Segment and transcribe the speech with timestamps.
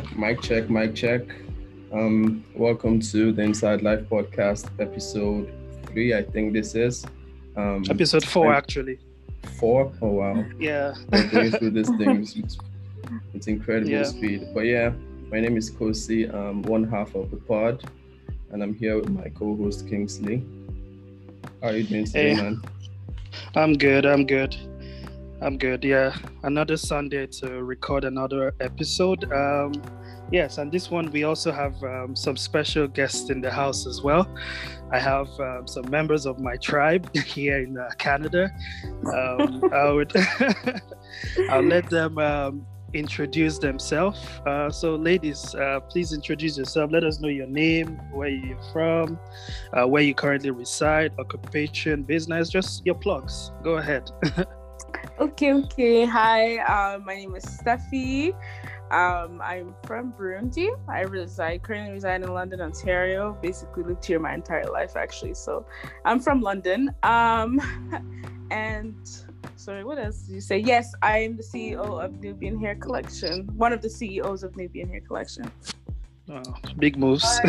[0.00, 1.22] Yeah, mic check, mic check.
[1.92, 5.52] Um, welcome to the Inside Life podcast, episode
[5.86, 6.14] three.
[6.14, 7.04] I think this is
[7.56, 8.98] um, episode four, I, actually.
[9.58, 9.92] Four?
[10.00, 10.44] Oh wow!
[10.58, 12.56] Yeah, we're going through this thing with,
[13.32, 14.04] with incredible yeah.
[14.04, 14.48] speed.
[14.54, 14.92] But yeah,
[15.30, 16.32] my name is Kosi.
[16.32, 17.84] I'm one half of the pod,
[18.52, 20.44] and I'm here with my co-host Kingsley.
[21.62, 22.42] How are you doing today, hey.
[22.42, 22.62] man?
[23.54, 24.06] I'm good.
[24.06, 24.56] I'm good.
[25.42, 25.82] I'm good.
[25.84, 29.32] Yeah, another Sunday to record another episode.
[29.32, 29.72] Um,
[30.30, 34.02] yes, and this one we also have um, some special guests in the house as
[34.02, 34.28] well.
[34.92, 38.50] I have um, some members of my tribe here in uh, Canada.
[39.06, 40.12] Um, I would
[41.48, 44.20] I'll let them um, introduce themselves.
[44.44, 46.90] Uh, so, ladies, uh, please introduce yourself.
[46.92, 49.18] Let us know your name, where you're from,
[49.72, 53.52] uh, where you currently reside, occupation, business, just your plugs.
[53.62, 54.10] Go ahead.
[55.20, 56.04] Okay, okay.
[56.04, 58.34] Hi, um, my name is Steffi.
[58.90, 60.68] Um, I'm from Burundi.
[60.88, 63.38] I reside currently reside in London, Ontario.
[63.40, 65.34] Basically lived here my entire life actually.
[65.34, 65.64] So
[66.04, 66.94] I'm from London.
[67.02, 67.60] Um,
[68.50, 68.96] and
[69.56, 70.58] sorry, what else did you say?
[70.58, 73.46] Yes, I'm the CEO of Nubian Hair Collection.
[73.56, 75.50] One of the CEOs of Nubian Hair Collection.
[76.28, 76.42] Oh,
[76.78, 77.40] big moves.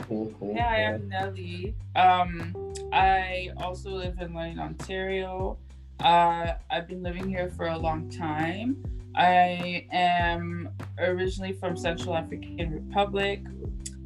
[0.00, 0.54] cool, cool.
[0.54, 1.74] Yeah, I am Nelly.
[1.94, 2.54] Um,
[2.92, 5.58] I also live in London, Ontario.
[6.00, 8.82] Uh, I've been living here for a long time.
[9.14, 13.40] I am originally from Central African Republic.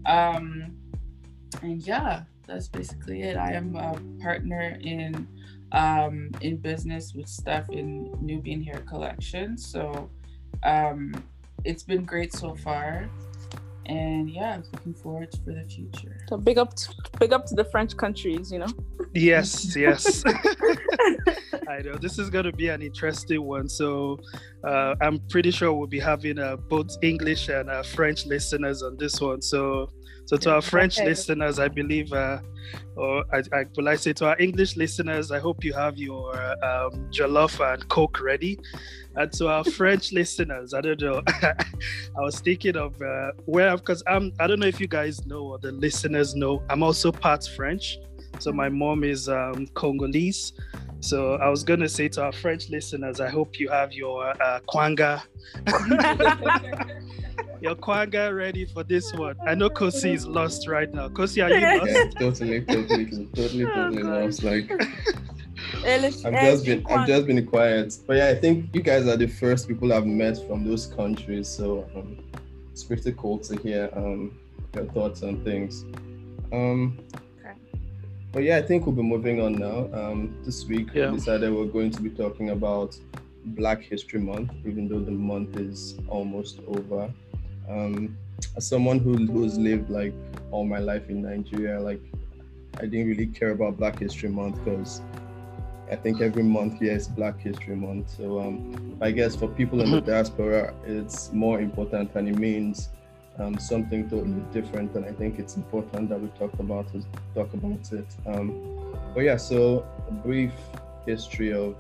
[0.07, 0.77] Um,
[1.63, 3.37] and yeah, that's basically it.
[3.37, 5.27] I am a partner in
[5.73, 9.57] um, in business with Steph in Nubian Hair Collection.
[9.57, 10.11] So
[10.65, 11.13] um,
[11.65, 13.09] it's been great so far
[13.91, 16.17] and yeah, looking forward for the future.
[16.29, 18.69] So big up, to, big up to the French countries, you know.
[19.15, 20.23] Yes, yes.
[21.69, 23.69] I know this is going to be an interesting one.
[23.69, 24.21] So
[24.65, 28.97] uh, I'm pretty sure we'll be having uh, both English and uh, French listeners on
[28.97, 29.43] this one.
[29.43, 29.91] So
[30.31, 31.09] so to our French okay.
[31.09, 32.39] listeners, I believe, uh,
[32.95, 36.37] or I, I will I say to our English listeners, I hope you have your
[36.65, 38.57] um, jollof and coke ready.
[39.17, 41.55] And to our French listeners, I don't know, I
[42.21, 45.59] was thinking of uh, where because I'm I don't know if you guys know or
[45.59, 47.99] the listeners know, I'm also part French.
[48.39, 50.53] So my mom is um, Congolese.
[51.01, 54.61] So I was gonna say to our French listeners, I hope you have your uh,
[54.69, 55.23] kwanga.
[57.61, 59.37] your kwanga ready for this one.
[59.47, 61.09] I know Kosi is lost right now.
[61.09, 61.91] Kosi, are you lost?
[61.91, 64.43] Yeah, totally, totally, totally, totally oh, lost.
[64.43, 64.71] Like
[65.85, 67.97] I've just been I've just been quiet.
[68.07, 71.49] But yeah, I think you guys are the first people I've met from those countries.
[71.49, 72.19] So um,
[72.73, 74.39] it's pretty cool to hear um,
[74.75, 75.85] your thoughts on things.
[76.53, 76.99] Um,
[78.33, 79.89] but yeah, I think we'll be moving on now.
[79.93, 81.11] Um, this week yeah.
[81.11, 82.97] we decided we're going to be talking about
[83.45, 87.13] Black History Month, even though the month is almost over
[87.71, 88.17] um,
[88.57, 90.13] as someone who, who's lived like
[90.51, 92.01] all my life in Nigeria, like
[92.79, 95.01] I didn't really care about Black History Month because
[95.91, 98.11] I think every month here is Black History Month.
[98.17, 100.11] So um, I guess for people in the mm-hmm.
[100.11, 102.91] diaspora, it's more important and it means
[103.41, 104.95] um, something totally different.
[104.95, 108.07] And I think it's important that we talk about it, talk about it.
[108.25, 110.53] Um, but yeah, so a brief
[111.07, 111.75] history of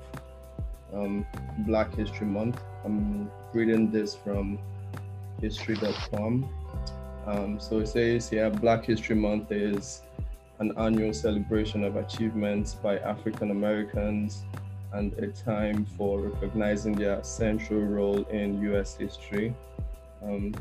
[0.92, 1.24] um,
[1.58, 2.60] Black History Month.
[2.84, 4.58] I'm reading this from
[5.40, 6.48] history.com.
[7.26, 10.02] Um, so it says here Black History Month is
[10.60, 14.44] an annual celebration of achievements by African Americans
[14.92, 19.54] and a time for recognizing their central role in US history.
[20.22, 20.54] Um,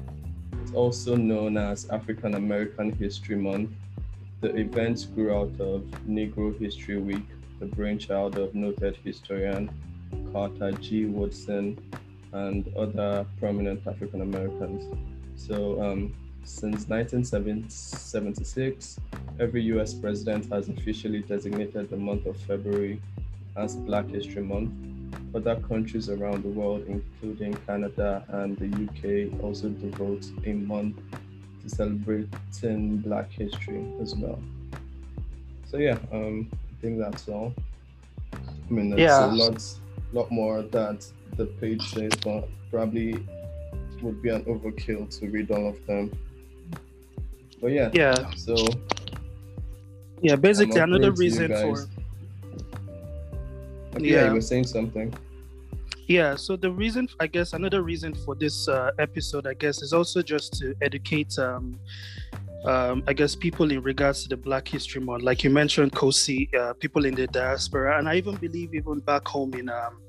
[0.61, 3.71] it's also known as African American History Month.
[4.39, 7.25] The event grew out of Negro History Week,
[7.59, 9.69] the brainchild of noted historian
[10.31, 11.05] Carter G.
[11.05, 11.77] Woodson
[12.31, 14.85] and other prominent African Americans.
[15.35, 16.13] So um,
[16.43, 18.99] since 1976,
[19.39, 23.01] every US president has officially designated the month of February
[23.55, 24.71] as Black History Month.
[25.35, 30.97] Other countries around the world, including Canada and the UK, also devote a month
[31.63, 34.39] to celebrating Black history as well.
[35.65, 37.53] So yeah, um, I think that's all.
[38.33, 39.25] I mean, there's yeah.
[39.25, 39.63] a lot,
[40.13, 41.05] lot more that
[41.37, 43.23] the page says, but probably
[44.01, 46.11] would be an overkill to read all of them.
[47.61, 47.89] But yeah.
[47.93, 48.31] Yeah.
[48.35, 48.55] So.
[50.21, 51.87] Yeah, basically another reason for.
[53.95, 55.13] Okay, yeah, you were saying something.
[56.07, 59.93] Yeah, so the reason, I guess, another reason for this uh, episode, I guess, is
[59.93, 61.79] also just to educate um,
[62.65, 66.53] um, I guess people in regards to the Black History Month, like you mentioned, Kosi,
[66.55, 70.01] uh, people in the diaspora, and I even believe even back home in um,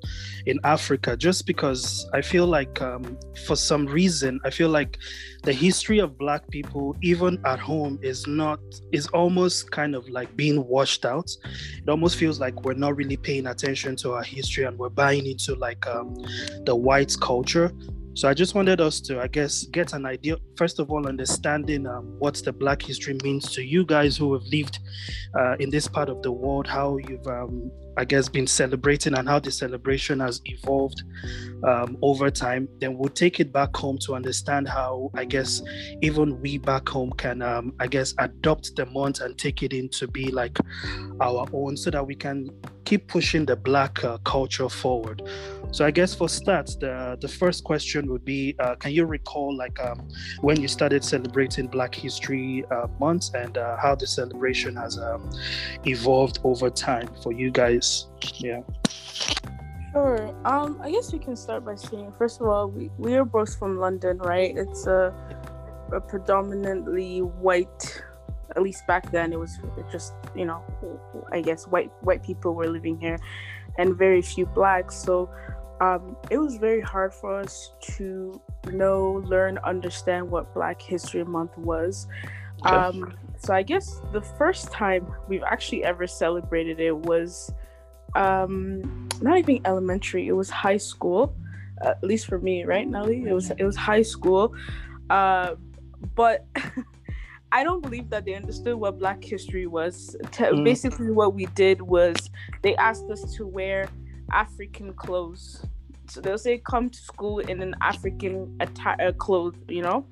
[0.47, 4.99] in Africa, just because I feel like um, for some reason I feel like
[5.43, 8.59] the history of Black people, even at home, is not
[8.91, 11.31] is almost kind of like being washed out.
[11.45, 15.27] It almost feels like we're not really paying attention to our history and we're buying
[15.27, 16.17] into like um,
[16.65, 17.73] the white culture
[18.15, 21.87] so I just wanted us to, I guess, get an idea, first of all, understanding
[21.87, 24.79] um, what the Black history means to you guys who have lived
[25.39, 29.29] uh, in this part of the world, how you've, um, I guess, been celebrating and
[29.29, 31.03] how the celebration has evolved
[31.65, 32.69] um, over time.
[32.79, 35.63] Then we'll take it back home to understand how, I guess,
[36.01, 39.89] even we back home can, um, I guess, adopt the month and take it in
[39.91, 40.59] to be like
[41.21, 42.51] our own so that we can
[42.85, 45.23] keep pushing the Black uh, culture forward.
[45.71, 49.57] So I guess for stats, the the first question would be, uh, can you recall
[49.57, 50.09] like um,
[50.41, 55.31] when you started celebrating Black History uh, Month and uh, how the celebration has um,
[55.87, 57.80] evolved over time for you guys?
[58.39, 58.63] Yeah.
[59.93, 60.35] Sure.
[60.45, 63.59] Um, I guess we can start by saying first of all, we we are both
[63.59, 64.57] from London, right?
[64.57, 65.13] It's a,
[65.93, 68.03] a predominantly white
[68.57, 69.61] at least back then it was
[69.93, 70.61] just you know
[71.31, 73.17] i guess white white people were living here
[73.79, 75.31] and very few blacks so
[75.81, 78.41] um, it was very hard for us to
[78.71, 82.07] know, learn, understand what Black History Month was.
[82.63, 87.53] Um, so I guess the first time we've actually ever celebrated it was
[88.15, 91.35] um, not even elementary; it was high school.
[91.83, 93.25] Uh, at least for me, right, Nelly?
[93.27, 94.55] It was it was high school,
[95.09, 95.55] uh,
[96.15, 96.47] but.
[97.53, 100.17] I don't believe that they understood what Black history was.
[100.23, 100.63] Mm.
[100.63, 102.15] Basically, what we did was
[102.63, 103.89] they asked us to wear
[104.33, 105.65] African clothes.
[106.09, 110.07] So they'll say, come to school in an African attire, uh, clothes, you know?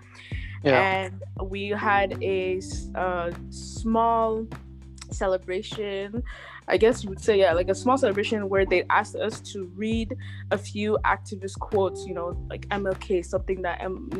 [0.62, 0.80] Yeah.
[0.80, 2.60] And we had a
[2.94, 4.46] uh, small
[5.10, 6.22] celebration.
[6.68, 9.64] I guess you would say, yeah, like a small celebration where they asked us to
[9.74, 10.14] read
[10.50, 14.10] a few activist quotes, you know, like MLK, something that M-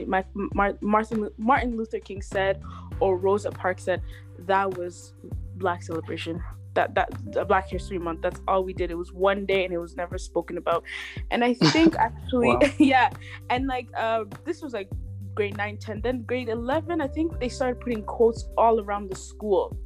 [0.81, 2.63] Martin, Martin Luther King said,
[3.01, 4.03] or Rosa Parks said.
[4.41, 5.15] That was
[5.57, 6.43] Black celebration
[6.75, 8.23] that that Black History Month.
[8.23, 8.91] That's all we did.
[8.91, 10.85] It was one day and it was never spoken about.
[11.31, 13.11] And I think actually, yeah,
[13.51, 14.89] and like uh, this was like
[15.35, 16.01] grade 9, 10.
[16.01, 19.77] Then grade 11, I think they started putting quotes all around the school.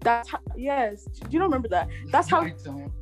[0.00, 1.04] That's how, yes.
[1.04, 1.88] Do you don't remember that?
[2.10, 2.48] That's how.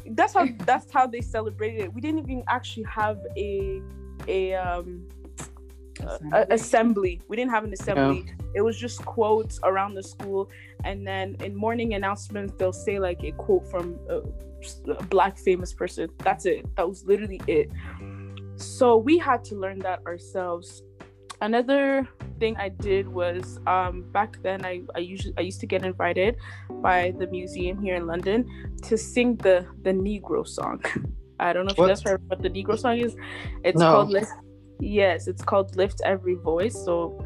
[0.06, 0.48] That's how.
[0.64, 1.94] That's how they celebrated it.
[1.94, 3.82] We didn't even actually have a
[4.28, 5.06] a um
[6.00, 6.46] assembly.
[6.50, 7.20] assembly.
[7.28, 8.26] We didn't have an assembly.
[8.54, 10.50] It was just quotes around the school,
[10.84, 14.22] and then in morning announcements they'll say like a quote from a,
[14.90, 16.08] a black famous person.
[16.18, 16.64] That's it.
[16.76, 17.70] That was literally it.
[18.56, 20.82] So we had to learn that ourselves.
[21.40, 25.84] Another thing I did was um, back then I, I usually I used to get
[25.84, 26.36] invited
[26.82, 28.46] by the museum here in London
[28.84, 30.82] to sing the the Negro song.
[31.40, 31.86] I don't know if what?
[31.86, 33.14] you guys heard what the Negro song is.
[33.64, 33.92] It's no.
[33.92, 34.32] called Let's
[34.80, 36.74] Yes, it's called Lift Every Voice.
[36.84, 37.24] So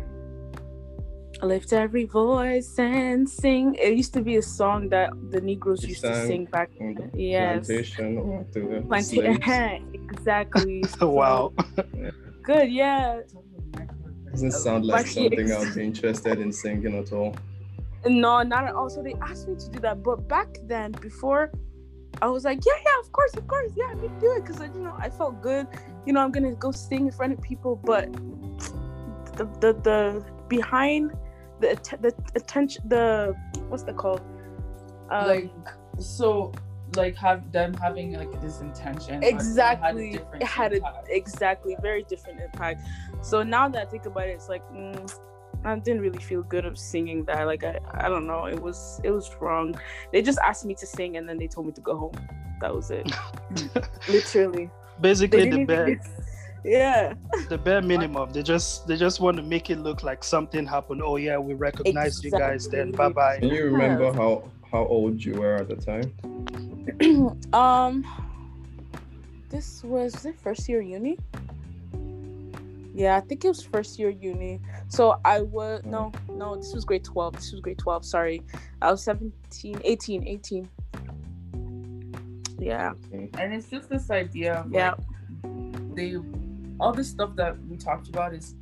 [1.42, 3.74] lift every voice and sing.
[3.76, 6.70] It used to be a song that the Negroes used to sing back.
[7.14, 7.66] Yes.
[7.66, 9.90] Plantation or the Plantation.
[9.94, 10.84] exactly.
[11.00, 11.52] Wow.
[12.42, 12.70] good.
[12.70, 13.20] Yeah.
[14.30, 17.34] Doesn't sound like something I'd be interested in singing at all.
[18.06, 18.88] No, not at all.
[18.88, 21.50] So they asked me to do that, but back then, before
[22.22, 24.60] I was like, yeah, yeah, of course, of course, yeah, I can do it because
[24.60, 25.66] you know I felt good.
[26.06, 28.12] You know, I'm gonna go sing in front of people, but
[29.36, 31.12] the the, the behind
[31.60, 33.34] the the attention the
[33.68, 34.20] what's that called?
[35.10, 35.50] Um, like
[35.98, 36.52] so
[36.96, 42.80] like have them having like this intention exactly it had a, exactly very different impact
[43.22, 45.20] so now that i think about it it's like mm,
[45.64, 47.44] I didn't really feel good of singing that.
[47.44, 48.46] Like I, I don't know.
[48.46, 49.78] It was it was wrong.
[50.12, 52.12] They just asked me to sing and then they told me to go home.
[52.60, 53.10] That was it.
[54.08, 54.70] Literally.
[55.00, 56.00] Basically the bare
[56.64, 57.14] yeah.
[57.48, 58.32] The bare minimum.
[58.32, 61.02] They just they just want to make it look like something happened.
[61.04, 62.30] Oh yeah, we recognize exactly.
[62.30, 62.92] you guys then.
[62.92, 63.38] Bye bye.
[63.38, 66.12] Can you remember how how old you were at the time?
[67.52, 68.04] um
[69.50, 71.18] this was, was it first year uni?
[72.94, 74.60] Yeah, I think it was first year uni.
[74.88, 77.34] So I was no, no, this was grade 12.
[77.34, 78.42] This was grade 12, sorry.
[78.82, 80.68] I was 17, 18, 18.
[82.58, 82.92] Yeah.
[83.12, 84.94] And it's just this idea of yeah.
[85.42, 86.16] Like, they
[86.78, 88.54] all this stuff that we talked about is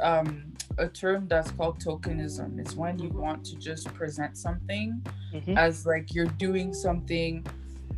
[0.00, 2.58] um a term that's called tokenism.
[2.58, 5.02] It's when you want to just present something
[5.32, 5.56] mm-hmm.
[5.56, 7.44] as like you're doing something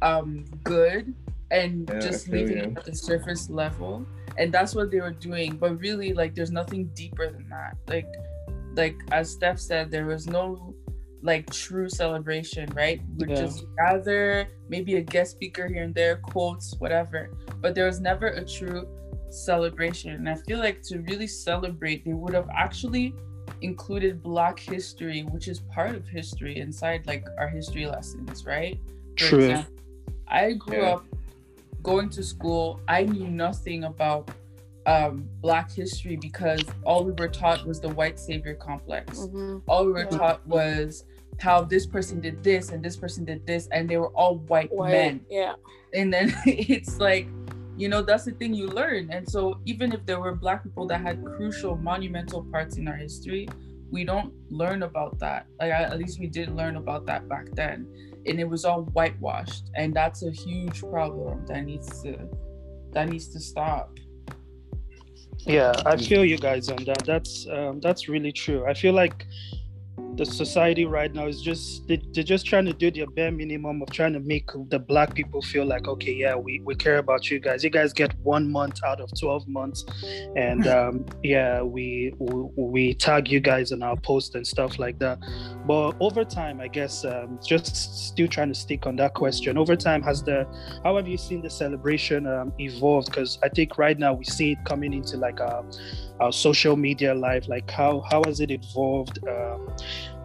[0.03, 1.15] um good
[1.51, 4.05] and yeah, just leaving it at the surface level
[4.39, 8.09] and that's what they were doing but really like there's nothing deeper than that like
[8.77, 10.75] like as Steph said, there was no
[11.23, 13.01] like true celebration, right?
[13.17, 13.37] We yeah.
[13.37, 17.31] just gather, maybe a guest speaker here and there, quotes, whatever.
[17.61, 18.87] But there was never a true
[19.31, 20.13] celebration.
[20.13, 23.15] And I feel like to really celebrate, they would have actually
[23.63, 28.79] included Black history, which is part of history inside like our history lessons, right?
[29.19, 29.39] For True.
[29.41, 29.75] Example,
[30.29, 30.95] I grew yeah.
[30.95, 31.07] up
[31.83, 32.81] going to school.
[32.89, 34.31] I knew nothing about
[34.87, 39.21] um, Black history because all we were taught was the white savior complex.
[39.21, 39.59] Mm-hmm.
[39.69, 40.19] All we were yeah.
[40.19, 41.05] taught was
[41.41, 44.73] how this person did this and this person did this, and they were all white,
[44.73, 45.21] white men.
[45.31, 45.55] Yeah.
[45.93, 47.29] And then it's like,
[47.77, 49.11] you know, that's the thing you learn.
[49.11, 52.97] And so even if there were Black people that had crucial, monumental parts in our
[52.97, 53.49] history,
[53.91, 55.47] we don't learn about that.
[55.61, 57.87] Like at least we didn't learn about that back then,
[58.27, 62.29] and it was all whitewashed, and that's a huge problem that needs to
[62.93, 63.97] that needs to stop.
[65.39, 67.05] Yeah, I feel you guys on that.
[67.05, 68.67] That's um, that's really true.
[68.67, 69.27] I feel like
[70.17, 73.83] the society right now is just they, are just trying to do their bare minimum
[73.83, 77.31] of trying to make the black people feel like okay yeah we, we care about
[77.31, 77.65] you guys.
[77.65, 79.85] You guys get one month out of 12 months.
[80.37, 84.99] And um, yeah we, we, we tag you guys in our post and stuff like
[85.01, 85.19] that.
[85.67, 89.59] But over time i guess um, just still trying to stick on that question.
[89.59, 90.47] Over time has the
[90.85, 93.11] how have you seen the celebration um, evolved?
[93.11, 95.65] Because i think right now we see it coming into like our
[96.31, 97.49] social media life.
[97.49, 99.75] Like how how has it evolved um,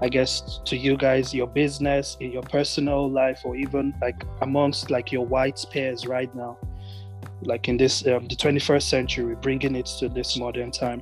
[0.01, 4.89] i guess to you guys your business in your personal life or even like amongst
[4.89, 6.57] like your white peers right now.
[7.41, 11.01] Like in this um, the 21st century bringing it to this modern time.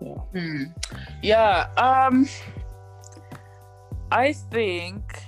[0.00, 0.14] Yeah.
[0.32, 0.62] Hmm.
[1.24, 2.28] yeah um
[4.12, 5.24] i think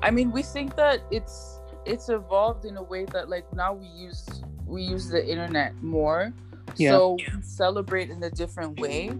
[0.00, 3.88] i mean we think that it's it's evolved in a way that like now we
[3.88, 6.32] use we use the internet more.
[6.76, 6.92] Yeah.
[6.92, 9.10] so we celebrate in a different way.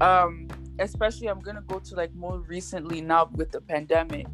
[0.00, 4.26] Um especially i'm gonna go to like more recently now with the pandemic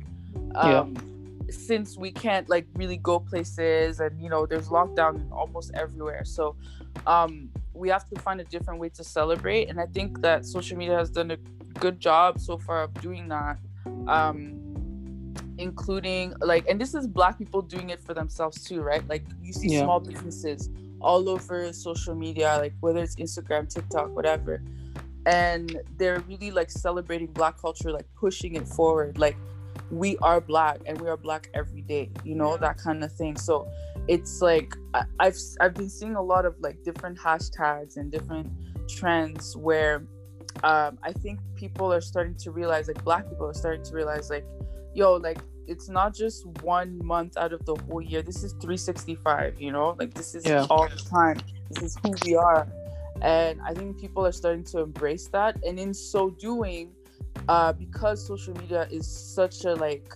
[0.54, 1.52] um yeah.
[1.52, 6.56] since we can't like really go places and you know there's lockdown almost everywhere so
[7.06, 10.76] um we have to find a different way to celebrate and i think that social
[10.76, 11.36] media has done a
[11.78, 13.58] good job so far of doing that
[14.08, 14.58] um
[15.58, 19.52] including like and this is black people doing it for themselves too right like you
[19.52, 19.82] see yeah.
[19.82, 20.70] small businesses
[21.02, 24.62] all over social media, like whether it's Instagram, TikTok, whatever.
[25.26, 29.18] And they're really like celebrating black culture, like pushing it forward.
[29.18, 29.36] Like
[29.90, 33.36] we are black and we are black every day, you know, that kind of thing.
[33.36, 33.68] So
[34.08, 38.50] it's like I, I've I've been seeing a lot of like different hashtags and different
[38.88, 40.06] trends where
[40.64, 44.30] um, I think people are starting to realize, like black people are starting to realize,
[44.30, 44.44] like,
[44.94, 48.22] yo, like it's not just one month out of the whole year.
[48.22, 49.96] This is 365, you know?
[49.98, 50.66] Like this is yeah.
[50.70, 51.38] all the time.
[51.70, 52.66] This is who we are.
[53.22, 55.56] And I think people are starting to embrace that.
[55.64, 56.92] And in so doing,
[57.48, 60.12] uh, because social media is such a like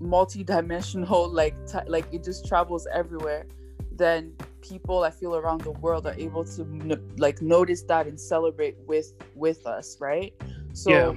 [0.00, 3.46] multi-dimensional, like t- like it just travels everywhere,
[3.92, 8.20] then people I feel around the world are able to n- like notice that and
[8.20, 10.34] celebrate with with us, right?
[10.72, 11.12] So yeah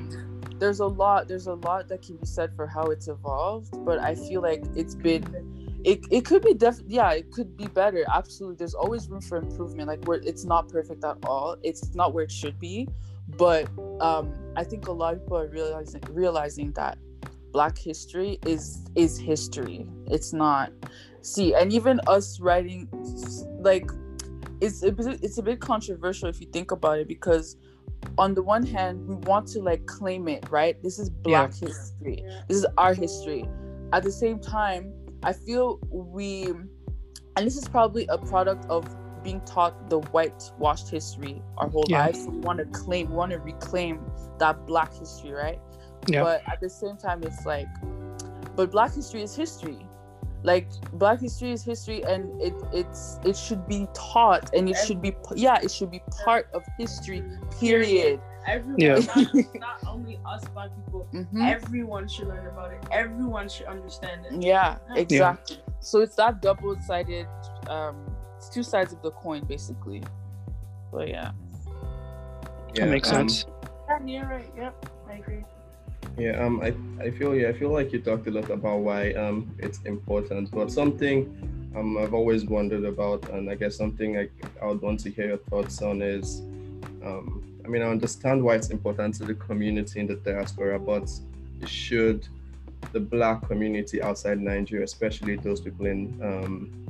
[0.60, 3.98] there's a lot there's a lot that can be said for how it's evolved but
[4.00, 5.24] i feel like it's been
[5.84, 8.58] it, it could be def yeah it could be better absolutely.
[8.58, 12.26] There's always room for improvement like where it's not perfect at all it's not where
[12.26, 12.88] it should be
[13.38, 13.70] but
[14.02, 16.98] um i think a lot of people are realizing realizing that
[17.52, 19.86] black history is is history.
[20.08, 20.72] It's not
[21.22, 22.88] see and even us writing
[23.62, 23.90] like
[24.62, 27.58] it's a bit, it's a bit controversial if you think about it because
[28.18, 30.82] on the one hand we want to like claim it right?
[30.84, 31.68] This is black yeah.
[31.68, 32.24] history.
[32.48, 33.46] This is our history.
[33.92, 36.48] At the same time i feel we
[37.36, 38.86] and this is probably a product of
[39.24, 42.06] being taught the whitewashed history our whole yeah.
[42.06, 44.00] lives so we want to claim we want to reclaim
[44.38, 45.60] that black history right
[46.08, 46.24] yeah.
[46.24, 47.68] but at the same time it's like
[48.56, 49.86] but black history is history
[50.44, 55.02] like black history is history and it it's it should be taught and it should
[55.02, 57.22] be yeah it should be part of history
[57.60, 59.00] period everyone yeah.
[59.16, 61.42] not, not, only us black people mm-hmm.
[61.42, 62.84] everyone should learn about it.
[62.92, 64.42] Everyone should understand it.
[64.42, 65.58] Yeah exactly.
[65.58, 65.74] Yeah.
[65.80, 67.28] so it's that double-sided
[67.68, 67.96] um
[68.38, 70.04] it's two sides of the coin basically.
[70.92, 71.32] But yeah.
[72.74, 73.46] Yeah that makes um, sense.
[73.88, 74.52] Yeah you're right.
[74.58, 75.44] Yep i agree.
[76.18, 79.14] Yeah, um, I, I feel yeah, I feel like you talked a lot about why
[79.14, 84.28] um it's important, but something um I've always wondered about, and I guess something I
[84.62, 86.42] I would want to hear your thoughts on is,
[87.04, 91.08] um, I mean I understand why it's important to the community in the diaspora, but
[91.68, 92.28] should
[92.94, 96.88] the black community outside Nigeria, especially those people in um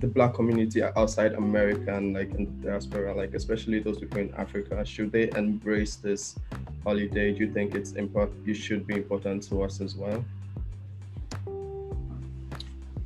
[0.00, 4.34] the black community outside America and like in the diaspora, like especially those people in
[4.34, 6.34] Africa, should they embrace this
[6.82, 7.32] holiday?
[7.32, 8.44] Do you think it's important?
[8.44, 10.24] You should be important to us as well.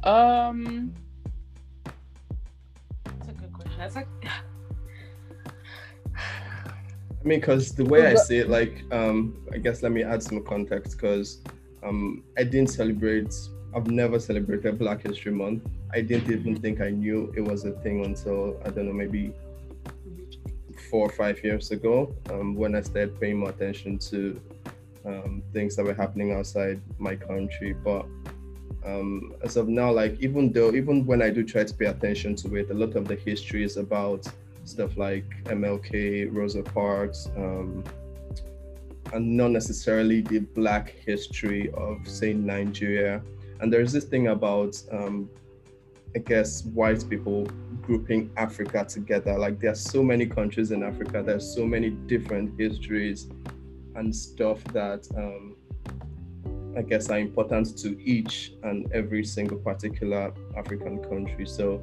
[0.02, 0.94] Um,
[3.04, 3.76] that's a good question.
[3.76, 4.08] That's like.
[7.22, 10.22] I mean, because the way I see it, like, um, I guess let me add
[10.24, 11.38] some context because
[11.84, 13.32] um, I didn't celebrate,
[13.76, 15.62] I've never celebrated Black History Month.
[15.92, 19.32] I didn't even think I knew it was a thing until, I don't know, maybe
[20.90, 24.40] four or five years ago um, when I started paying more attention to
[25.04, 27.72] um, things that were happening outside my country.
[27.72, 28.04] But
[28.84, 32.34] um, as of now, like, even though, even when I do try to pay attention
[32.36, 34.26] to it, a lot of the history is about
[34.64, 37.84] stuff like MLK, Rosa Parks, um,
[39.12, 43.22] and not necessarily the Black history of, say, Nigeria.
[43.60, 45.28] And there's this thing about, um,
[46.14, 47.46] I guess, white people
[47.82, 49.38] grouping Africa together.
[49.38, 53.28] Like, there are so many countries in Africa, there's so many different histories
[53.94, 55.56] and stuff that um,
[56.76, 61.46] I guess are important to each and every single particular African country.
[61.46, 61.82] So,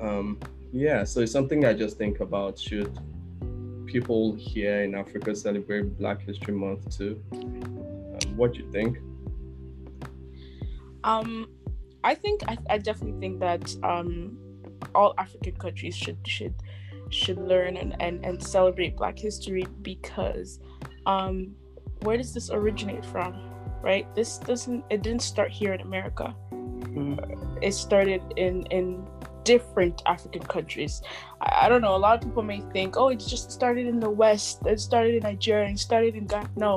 [0.00, 0.38] um,
[0.72, 2.58] yeah, so it's something I just think about.
[2.58, 2.98] Should
[3.86, 7.22] people here in Africa celebrate Black History Month too?
[7.32, 8.98] Um, what do you think?
[11.04, 11.48] Um,
[12.04, 14.38] I think I, I definitely think that um,
[14.94, 16.54] all African countries should should
[17.10, 20.60] should learn and, and, and celebrate Black history because
[21.06, 21.54] um,
[22.02, 23.34] where does this originate from?
[23.82, 24.12] Right?
[24.14, 26.34] This doesn't it didn't start here in America.
[26.52, 27.58] Mm.
[27.62, 29.06] It started in in
[29.48, 31.00] different African countries.
[31.40, 31.96] I, I, don't know.
[31.96, 34.60] A lot of people may think, oh, it just started in the West.
[34.66, 35.70] It started in Nigeria.
[35.70, 36.50] It started in Ghana.
[36.56, 36.74] No,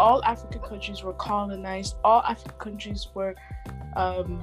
[0.00, 1.96] all African countries were colonized.
[2.02, 3.34] All African countries were.
[3.94, 4.42] Um,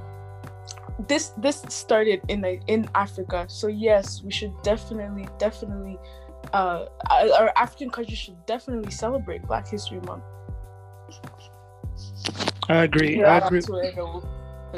[1.08, 3.46] this this started in the, in Africa.
[3.48, 5.98] So yes, we should definitely definitely.
[6.52, 10.22] Uh, our African countries should definitely celebrate Black History Month.
[12.68, 13.18] I agree.
[13.18, 13.60] Yeah, I agree.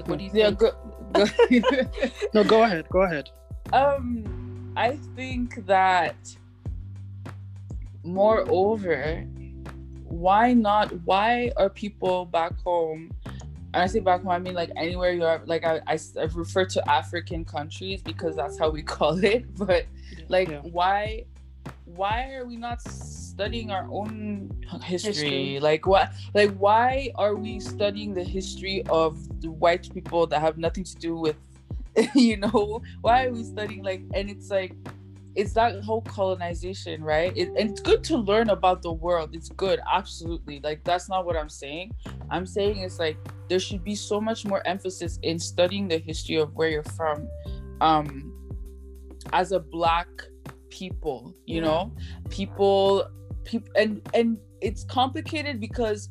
[0.07, 0.61] What do you think?
[0.61, 0.71] Yeah,
[1.13, 1.27] go,
[2.35, 2.89] no, go ahead.
[2.89, 3.31] Go ahead.
[3.73, 6.17] Um, I think that
[8.05, 9.27] moreover,
[10.05, 10.93] why not?
[11.05, 13.11] Why are people back home?
[13.75, 15.43] And I say back home, I mean like anywhere you are.
[15.47, 19.55] Like I, I, I refer to African countries because that's how we call it.
[19.57, 19.87] But
[20.29, 20.61] like, yeah.
[20.61, 21.25] why,
[21.85, 22.81] why are we not
[23.33, 24.51] studying our own
[24.83, 25.13] history.
[25.13, 25.61] history.
[25.61, 30.59] Like what like why are we studying the history of the white people that have
[30.59, 31.37] nothing to do with
[32.15, 32.83] you know?
[33.03, 34.75] Why are we studying like and it's like
[35.35, 37.33] it's that whole colonization right?
[37.37, 39.31] It, and it's good to learn about the world.
[39.35, 40.61] It's good absolutely.
[40.63, 41.93] Like that's not what i'm saying.
[42.31, 43.17] I'm saying it's like
[43.49, 47.29] there should be so much more emphasis in studying the history of where you're from.
[47.81, 48.29] Um
[49.33, 50.09] as a black
[50.73, 51.93] people you know
[52.31, 53.07] people
[53.45, 56.09] people and and it's complicated because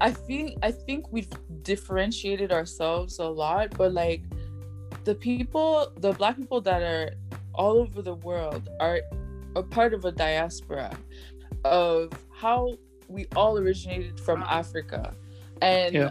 [0.00, 1.28] I feel I think we've
[1.62, 4.22] differentiated ourselves a lot, but like
[5.04, 7.10] the people, the black people that are
[7.54, 9.00] all over the world are
[9.56, 10.96] a part of a diaspora
[11.64, 12.76] of how
[13.08, 15.14] we all originated from Africa.
[15.60, 16.10] And yeah.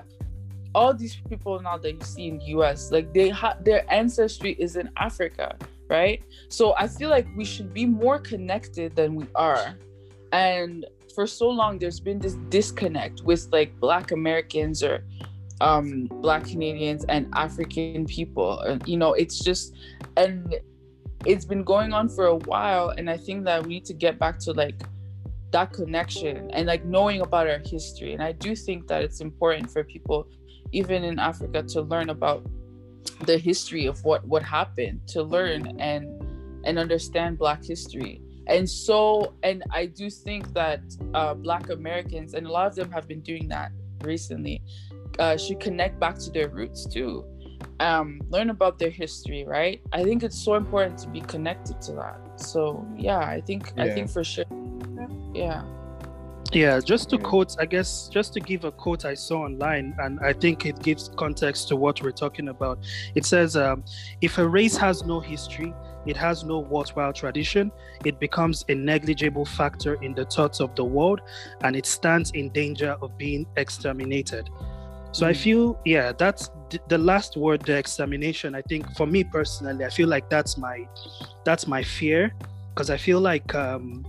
[0.76, 4.54] all these people now that you see in the US, like they have their ancestry
[4.60, 5.56] is in Africa
[5.89, 6.21] right?
[6.50, 9.78] So I feel like we should be more connected than we are.
[10.32, 15.04] And for so long, there's been this disconnect with like Black Americans or
[15.62, 18.80] um, Black Canadians and African people.
[18.86, 19.76] You know, it's just,
[20.15, 20.56] and
[21.26, 22.89] it's been going on for a while.
[22.89, 24.82] And I think that we need to get back to like
[25.52, 28.13] that connection and like knowing about our history.
[28.13, 30.28] And I do think that it's important for people,
[30.71, 32.45] even in Africa, to learn about
[33.26, 36.06] the history of what what happened to learn and
[36.65, 38.22] and understand black history.
[38.48, 40.82] And so and i do think that
[41.13, 44.62] uh, black americans and a lot of them have been doing that recently
[45.20, 47.26] uh, should connect back to their roots too.
[47.80, 49.82] Um, learn about their history right?
[49.91, 52.20] I think it's so important to be connected to that.
[52.38, 53.84] So yeah i think yeah.
[53.84, 54.46] i think for sure.
[55.34, 55.63] Yeah
[56.53, 60.19] yeah, just to quote, I guess, just to give a quote I saw online, and
[60.19, 62.79] I think it gives context to what we're talking about.
[63.15, 63.83] It says, um,
[64.21, 65.73] if a race has no history,
[66.05, 67.71] it has no worthwhile tradition,
[68.05, 71.21] it becomes a negligible factor in the thoughts of the world,
[71.63, 74.49] and it stands in danger of being exterminated.
[75.12, 75.29] So mm.
[75.29, 76.51] I feel, yeah, that's
[76.88, 78.53] the last word, the extermination.
[78.53, 80.88] I think for me personally, I feel like that's my,
[81.43, 82.33] that's my fear,
[82.69, 83.55] because I feel like.
[83.55, 84.05] Um,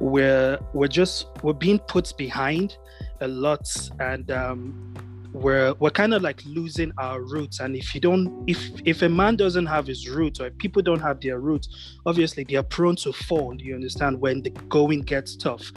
[0.00, 2.76] we're we're just we're being put behind
[3.20, 3.68] a lot
[4.00, 4.94] and um,
[5.32, 7.60] we're we're kind of like losing our roots.
[7.60, 10.82] And if you don't if if a man doesn't have his roots or if people
[10.82, 13.54] don't have their roots obviously they are prone to fall.
[13.58, 14.20] You understand?
[14.20, 15.72] When the going gets tough.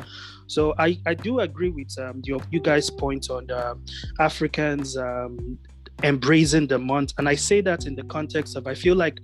[0.47, 3.77] So i i do agree with um your you guys point on the
[4.19, 5.57] africans um
[6.03, 7.13] embracing the month.
[7.17, 9.19] And i say that in the context of i feel like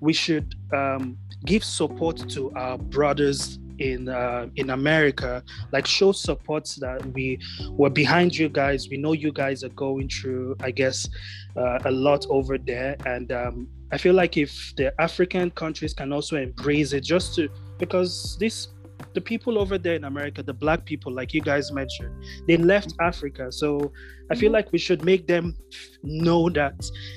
[0.00, 6.72] we should um give support to our brothers in uh, in America, like show support
[6.78, 7.38] that we
[7.70, 8.88] were behind you guys.
[8.88, 11.08] We know you guys are going through, I guess,
[11.56, 16.12] uh, a lot over there, and um, I feel like if the African countries can
[16.12, 18.68] also embrace it, just to because this
[19.14, 22.12] the people over there in America, the black people, like you guys mentioned,
[22.46, 23.50] they left Africa.
[23.52, 23.92] So
[24.30, 24.54] I feel mm-hmm.
[24.54, 25.56] like we should make them
[26.02, 26.74] know that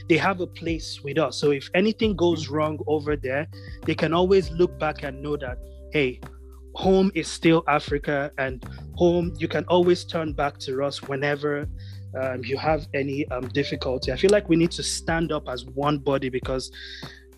[0.08, 1.38] they have a place with us.
[1.38, 3.48] So if anything goes wrong over there,
[3.86, 5.58] they can always look back and know that,
[5.92, 6.20] hey,
[6.80, 8.64] home is still Africa, and
[8.96, 11.68] home you can always turn back to us whenever
[12.20, 14.14] um, you have any um, difficulty.
[14.14, 16.72] I feel like we need to stand up as one body because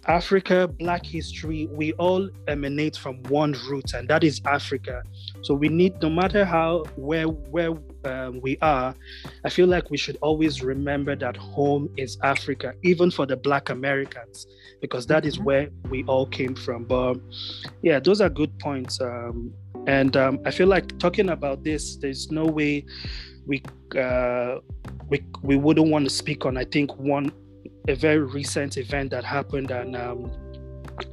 [0.06, 5.02] Africa, Black history, we all emanate from one root, and that is Africa.
[5.42, 7.74] So we need, no matter how where where
[8.06, 8.94] um, we are,
[9.44, 13.70] I feel like we should always remember that home is Africa, even for the Black
[13.70, 14.46] Americans,
[14.82, 16.86] because that is where we all came from.
[16.86, 17.18] But
[17.82, 19.00] yeah, those are good points.
[19.00, 19.54] Um,
[19.88, 22.86] and um, I feel like talking about this, there's no way
[23.46, 23.64] we
[23.98, 24.58] uh,
[25.08, 26.58] we we wouldn't want to speak on.
[26.58, 27.32] I think one
[27.88, 30.32] a very recent event that happened and um,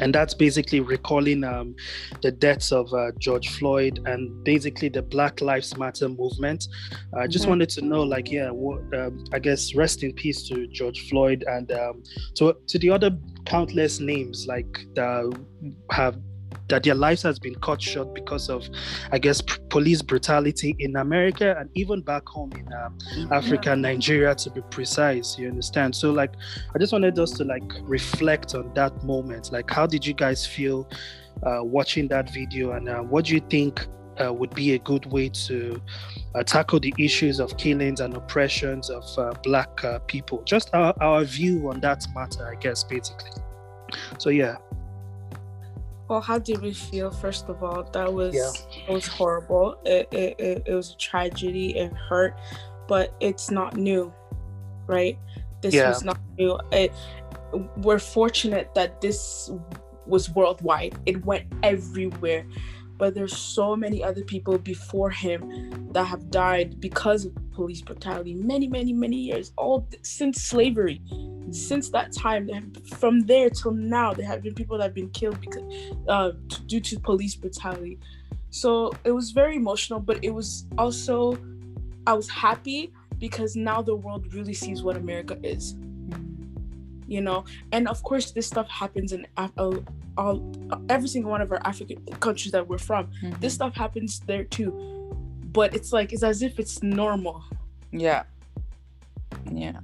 [0.00, 1.74] and that's basically recalling um,
[2.22, 6.68] the deaths of uh, George Floyd and basically the Black Lives Matter movement.
[7.16, 7.50] I just mm-hmm.
[7.50, 11.44] wanted to know, like, yeah, what, um, I guess rest in peace to George Floyd
[11.46, 12.02] and um,
[12.36, 13.10] to to the other
[13.46, 15.32] countless names like that
[15.90, 16.18] have
[16.68, 18.68] that their lives has been cut short because of,
[19.12, 22.98] I guess, p- police brutality in America and even back home in um,
[23.32, 25.38] Africa, Nigeria, to be precise.
[25.38, 25.94] You understand?
[25.94, 26.32] So, like,
[26.74, 29.52] I just wanted us to like reflect on that moment.
[29.52, 30.88] Like, how did you guys feel
[31.46, 33.86] uh, watching that video, and uh, what do you think?
[34.20, 35.80] Uh, would be a good way to
[36.34, 40.42] uh, tackle the issues of killings and oppressions of uh, black uh, people.
[40.42, 43.30] Just our, our view on that matter, I guess, basically.
[44.18, 44.56] So, yeah.
[46.08, 47.10] Well, how did we feel?
[47.10, 48.50] First of all, that was yeah.
[48.88, 49.78] it was horrible.
[49.84, 51.76] It, it, it, it was a tragedy.
[51.76, 52.38] It hurt,
[52.86, 54.12] but it's not new,
[54.86, 55.18] right?
[55.60, 55.90] This yeah.
[55.90, 56.58] was not new.
[56.72, 56.92] It,
[57.76, 59.50] we're fortunate that this
[60.06, 60.98] was worldwide.
[61.04, 62.46] It went everywhere,
[62.96, 68.34] but there's so many other people before him that have died because of police brutality.
[68.34, 71.02] Many, many, many years, all since slavery
[71.50, 75.40] since that time, from there till now, there have been people that have been killed
[75.40, 75.64] because
[76.08, 76.30] uh,
[76.66, 77.98] due to police brutality.
[78.50, 81.38] So it was very emotional, but it was also
[82.06, 85.74] I was happy because now the world really sees what America is.
[87.06, 89.82] You know, and of course, this stuff happens in all,
[90.18, 90.52] all
[90.90, 93.06] every single one of our African countries that we're from.
[93.06, 93.40] Mm-hmm.
[93.40, 94.70] This stuff happens there too,
[95.52, 97.42] but it's like it's as if it's normal.
[97.90, 98.24] Yeah.
[99.50, 99.80] Yeah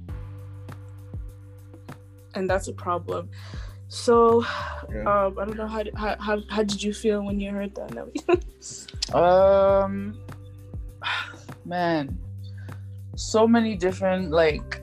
[2.35, 3.29] and that's a problem.
[3.87, 4.45] So,
[4.93, 5.25] yeah.
[5.25, 9.13] um, I don't know how, how how how did you feel when you heard that?
[9.15, 10.17] um,
[11.65, 12.17] man,
[13.15, 14.81] so many different like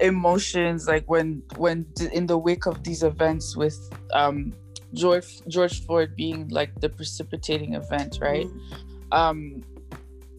[0.00, 0.86] emotions.
[0.86, 3.76] Like when when in the wake of these events with
[4.12, 4.52] um
[4.94, 8.46] George George Floyd being like the precipitating event, right?
[8.46, 8.84] Mm-hmm.
[9.12, 9.62] Um,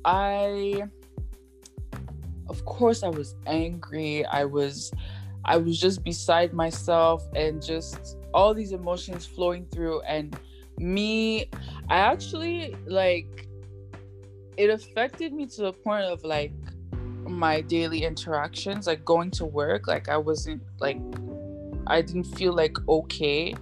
[0.05, 0.83] I
[2.49, 4.25] of course I was angry.
[4.25, 4.91] I was
[5.45, 10.01] I was just beside myself and just all these emotions flowing through.
[10.01, 10.37] And
[10.77, 11.49] me,
[11.89, 13.47] I actually like
[14.57, 16.53] it affected me to the point of like
[17.27, 19.87] my daily interactions, like going to work.
[19.87, 20.99] Like I wasn't like
[21.87, 23.55] I didn't feel like okay.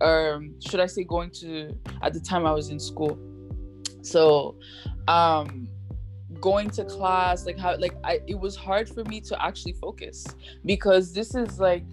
[0.00, 3.18] Um, should I say going to at the time I was in school.
[4.02, 4.56] So
[5.08, 5.68] um
[6.40, 10.26] going to class like how like I it was hard for me to actually focus
[10.64, 11.84] because this is like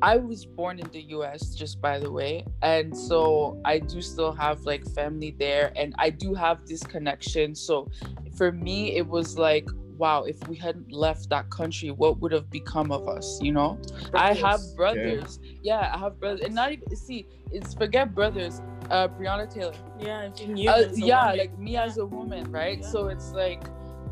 [0.00, 4.32] I was born in the US just by the way and so I do still
[4.32, 7.54] have like family there and I do have this connection.
[7.54, 7.88] So
[8.36, 12.48] for me it was like wow if we hadn't left that country what would have
[12.50, 13.78] become of us you know?
[14.14, 15.40] I have brothers.
[15.42, 15.80] Yeah.
[15.80, 19.74] yeah i have brothers and not even see it's forget brothers uh breonna taylor.
[19.98, 20.28] Yeah
[20.70, 22.80] uh, yeah like me as a woman right?
[22.80, 22.88] Yeah.
[22.88, 23.66] so it's like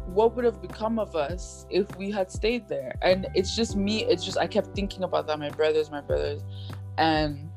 [0.07, 2.95] what would have become of us if we had stayed there?
[3.03, 6.43] And it's just me it's just i kept thinking about that my brothers my brothers.
[6.99, 7.51] And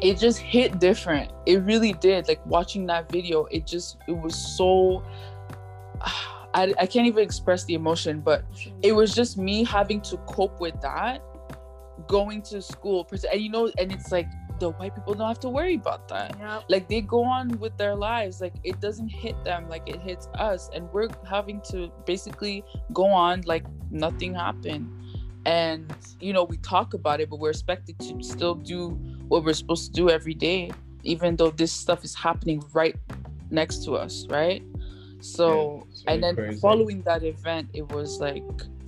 [0.00, 1.32] it just hit different.
[1.46, 2.28] It really did.
[2.28, 5.02] Like watching that video it just it was so
[6.54, 8.42] I, I can't even express the emotion, but
[8.82, 11.22] it was just me having to cope with that,
[12.06, 14.26] going to school, and you know, and it's like
[14.58, 16.36] the white people don't have to worry about that.
[16.38, 16.64] Yep.
[16.68, 18.40] Like they go on with their lives.
[18.40, 20.70] Like it doesn't hit them like it hits us.
[20.74, 24.90] And we're having to basically go on like nothing happened.
[25.44, 28.90] And you know, we talk about it, but we're expected to still do
[29.28, 30.70] what we're supposed to do every day,
[31.04, 32.96] even though this stuff is happening right
[33.50, 34.62] next to us, right?
[35.20, 36.60] So yeah, and then crazy.
[36.60, 38.44] following that event, it was like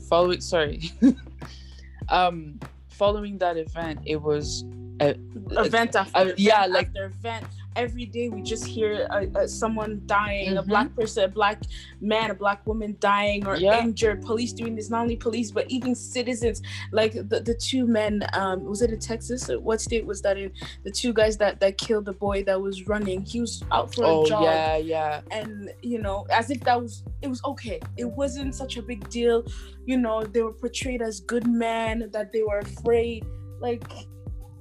[0.08, 0.90] following sorry.
[2.08, 2.58] um
[2.98, 4.64] following that event, it was
[5.00, 5.14] uh,
[5.52, 7.46] event after uh, event yeah like after event
[7.78, 10.58] every day we just hear uh, uh, someone dying mm-hmm.
[10.58, 11.62] a black person a black
[12.00, 13.80] man a black woman dying or yeah.
[13.80, 16.60] injured police doing this not only police but even citizens.
[16.92, 19.48] Like the, the two men um was it in texas?
[19.48, 20.50] What state was that in?
[20.84, 24.04] The two guys that that killed the boy that was running he was out for
[24.04, 24.42] oh, a jog.
[24.42, 25.20] yeah yeah.
[25.30, 27.80] And you know as if that was it was okay.
[27.96, 29.44] It wasn't such a big deal.
[29.86, 33.24] You know they were portrayed as good men that they were afraid.
[33.60, 33.84] Like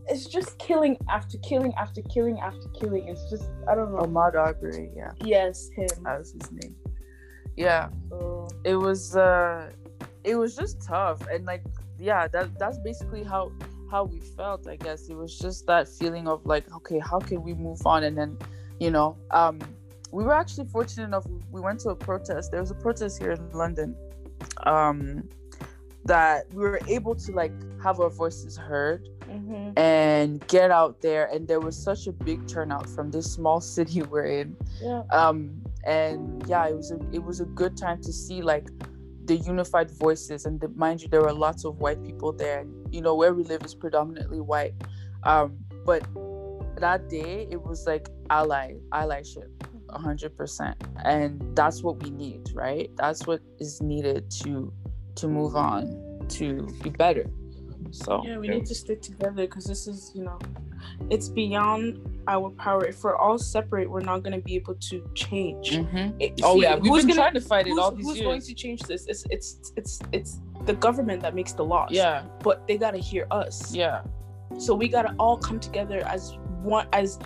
[0.09, 3.07] it's just killing after killing after killing after killing.
[3.07, 3.99] It's just I don't know.
[3.99, 5.11] Ahmaud Arbery, yeah.
[5.23, 5.87] Yes, him.
[6.03, 6.75] That was his name.
[7.55, 7.89] Yeah.
[8.09, 8.47] So.
[8.63, 9.71] It was uh
[10.23, 11.63] it was just tough and like
[11.99, 13.51] yeah, that that's basically how
[13.89, 15.09] how we felt, I guess.
[15.09, 18.03] It was just that feeling of like, okay, how can we move on?
[18.03, 18.37] And then,
[18.79, 19.59] you know, um
[20.11, 22.51] we were actually fortunate enough we went to a protest.
[22.51, 23.95] There was a protest here in London.
[24.65, 25.27] Um
[26.07, 27.51] that we were able to like
[27.83, 29.77] have our voices heard mm-hmm.
[29.77, 34.01] and get out there and there was such a big turnout from this small city
[34.01, 34.55] we're in.
[34.81, 35.03] Yeah.
[35.11, 38.67] um and yeah it was a it was a good time to see like
[39.25, 40.45] the unified voices.
[40.45, 42.65] And the, mind you there were lots of white people there.
[42.89, 44.73] You know where we live is predominantly white.
[45.23, 46.07] Um but
[46.77, 49.49] that day it was like ally allyship
[49.87, 52.89] 100% and that's what we need right?
[52.95, 54.71] That's what is needed to
[55.17, 57.29] to move on to be better.
[57.91, 60.39] So yeah, we need to stick together because this is you know,
[61.09, 62.85] it's beyond our power.
[62.85, 65.71] If we're all separate, we're not going to be able to change.
[65.71, 66.19] Mm-hmm.
[66.19, 68.25] It, oh see, yeah, we've been gonna, trying to fight it all these who's years.
[68.25, 69.05] Who's going to change this?
[69.07, 71.89] It's it's it's it's the government that makes the laws.
[71.91, 73.73] Yeah, but they got to hear us.
[73.73, 74.01] Yeah.
[74.57, 77.19] So we got to all come together as one as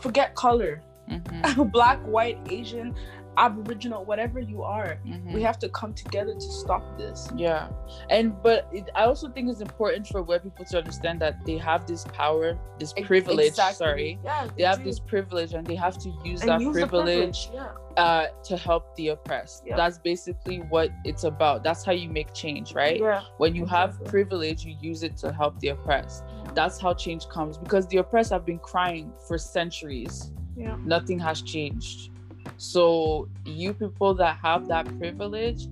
[0.00, 0.82] forget color.
[1.10, 1.64] Mm-hmm.
[1.72, 2.94] Black, white, Asian,
[3.38, 5.32] aboriginal whatever you are mm-hmm.
[5.32, 7.68] we have to come together to stop this yeah
[8.10, 11.56] and but it, i also think it's important for white people to understand that they
[11.56, 13.74] have this power this privilege exactly.
[13.76, 16.72] sorry yeah, they, they have this privilege and they have to use and that use
[16.72, 17.48] privilege, privilege.
[17.52, 17.68] Yeah.
[17.96, 19.76] Uh, to help the oppressed yeah.
[19.76, 23.98] that's basically what it's about that's how you make change right yeah when you exactly.
[23.98, 27.98] have privilege you use it to help the oppressed that's how change comes because the
[27.98, 32.11] oppressed have been crying for centuries yeah nothing has changed
[32.56, 35.66] so you people that have that privilege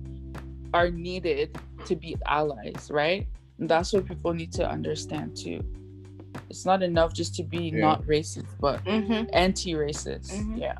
[0.73, 3.27] are needed to be allies, right?
[3.59, 5.63] And that's what people need to understand too.
[6.49, 7.81] It's not enough just to be yeah.
[7.81, 9.25] not racist, but mm-hmm.
[9.33, 10.31] anti-racist.
[10.31, 10.57] Mm-hmm.
[10.57, 10.77] Yeah.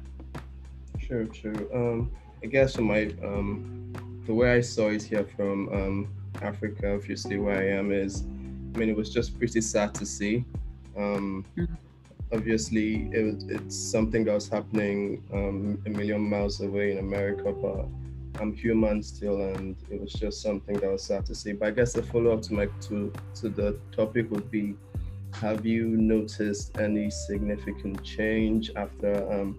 [1.00, 1.56] Sure, sure.
[1.74, 2.12] Um,
[2.44, 3.94] I guess my um,
[4.26, 6.08] the way I saw it here from um,
[6.42, 8.24] Africa, obviously where I am, is
[8.74, 10.46] I mean it was just pretty sad to see.
[10.98, 11.74] Um, mm-hmm
[12.34, 17.88] obviously it, it's something that was happening um, a million miles away in America, but
[18.40, 21.54] I'm human still, and it was just something that was sad to see.
[21.54, 24.76] But I guess the follow up to my to to the topic would be:
[25.34, 29.58] Have you noticed any significant change after um,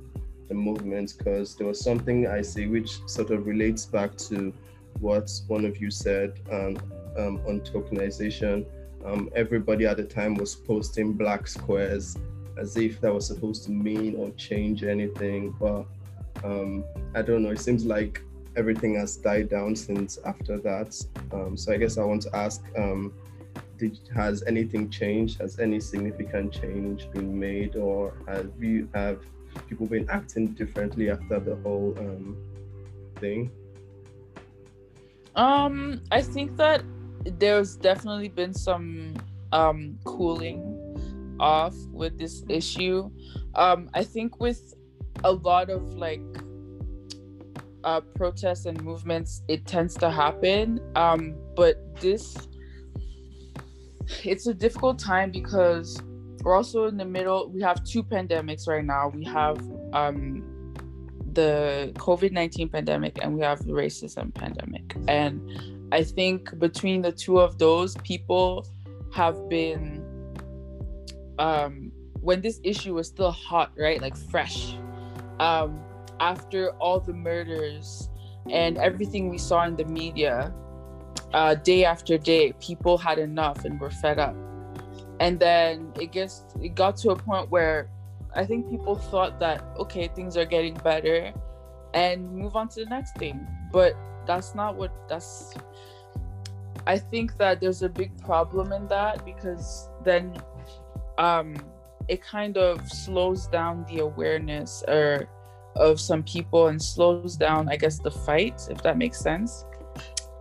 [0.48, 1.14] the movement?
[1.16, 4.52] Because there was something I see which sort of relates back to
[5.00, 6.76] what one of you said um,
[7.18, 8.64] um, on tokenization.
[9.04, 12.16] Um, everybody at the time was posting black squares
[12.58, 15.54] as if that was supposed to mean or change anything.
[15.58, 15.86] But
[16.44, 16.84] um,
[17.14, 17.50] I don't know.
[17.50, 18.22] It seems like
[18.56, 21.00] everything has died down since after that.
[21.32, 23.12] Um, so I guess I want to ask: um,
[23.78, 25.40] did, Has anything changed?
[25.40, 29.22] Has any significant change been made, or have you have
[29.68, 32.36] people been acting differently after the whole um,
[33.20, 33.50] thing?
[35.34, 36.82] Um, I think that
[37.38, 39.14] there's definitely been some
[39.52, 40.81] um, cooling
[41.42, 43.10] off with this issue.
[43.56, 44.74] Um, I think with
[45.24, 46.22] a lot of like
[47.84, 50.80] uh, protests and movements, it tends to happen.
[50.94, 52.36] Um, but this,
[54.24, 56.00] it's a difficult time because
[56.42, 57.50] we're also in the middle.
[57.50, 59.08] We have two pandemics right now.
[59.08, 59.58] We have
[59.92, 60.42] um,
[61.32, 64.94] the COVID 19 pandemic and we have the racism pandemic.
[65.08, 68.66] And I think between the two of those, people
[69.12, 70.01] have been
[71.38, 74.00] um, when this issue was still hot, right?
[74.00, 74.76] Like fresh.
[75.40, 75.80] Um,
[76.20, 78.08] after all the murders
[78.50, 80.52] and everything we saw in the media
[81.34, 84.36] uh, day after day people had enough and were fed up
[85.20, 87.88] and then it gets it got to a point where
[88.34, 91.32] i think people thought that okay things are getting better
[91.94, 95.54] and move on to the next thing but that's not what that's
[96.86, 100.34] i think that there's a big problem in that because then
[101.18, 101.56] um
[102.08, 105.28] it kind of slows down the awareness or
[105.76, 109.64] of some people and slows down i guess the fight if that makes sense.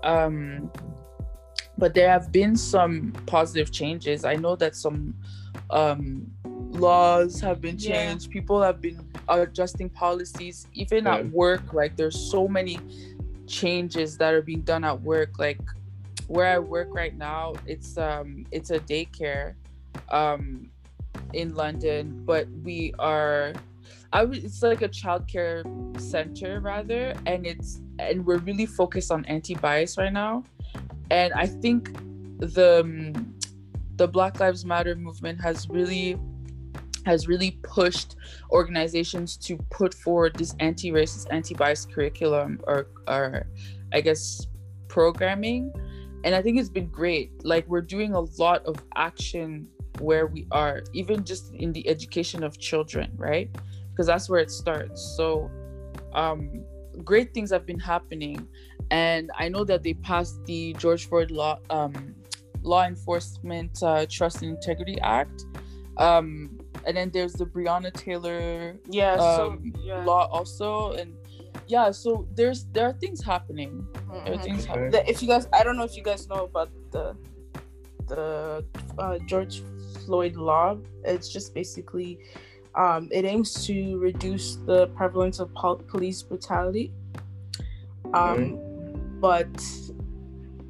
[0.03, 0.71] Um
[1.77, 4.23] but there have been some positive changes.
[4.23, 5.15] I know that some
[5.69, 6.29] um
[6.71, 8.27] laws have been changed.
[8.27, 8.33] Yeah.
[8.33, 11.15] people have been adjusting policies even yeah.
[11.15, 11.73] at work.
[11.73, 12.79] Like there's so many
[13.47, 15.39] changes that are being done at work.
[15.39, 15.59] Like
[16.27, 19.53] where i work right now it's um it's a daycare
[20.09, 20.69] um
[21.33, 23.53] in london but we are
[24.13, 25.63] I would, it's like a childcare
[25.99, 30.43] center rather, and it's and we're really focused on anti-bias right now,
[31.09, 31.93] and I think
[32.39, 33.35] the um,
[33.95, 36.17] the Black Lives Matter movement has really
[37.05, 38.15] has really pushed
[38.51, 43.47] organizations to put forward this anti-racist, anti-bias curriculum or or
[43.93, 44.45] I guess
[44.89, 45.71] programming,
[46.25, 47.45] and I think it's been great.
[47.45, 52.43] Like we're doing a lot of action where we are, even just in the education
[52.43, 53.49] of children, right?
[53.91, 55.01] because that's where it starts.
[55.15, 55.51] So,
[56.13, 56.63] um,
[57.03, 58.47] great things have been happening,
[58.89, 62.15] and I know that they passed the George Floyd Law um,
[62.63, 65.45] Law Enforcement uh, Trust and Integrity Act.
[65.97, 70.03] Um, and then there's the Breonna Taylor yeah, so, um, yeah.
[70.03, 71.13] law also, and
[71.67, 73.85] yeah, so there's there are things happening.
[73.93, 74.25] Mm-hmm.
[74.25, 75.03] There are things happening.
[75.05, 77.15] If you guys, I don't know if you guys know about the
[78.07, 78.65] the
[78.97, 79.61] uh, George
[80.05, 80.77] Floyd law.
[81.03, 82.19] It's just basically
[82.75, 85.53] um, it aims to reduce the prevalence of
[85.87, 86.91] police brutality.
[88.13, 88.59] Um,
[89.21, 89.53] But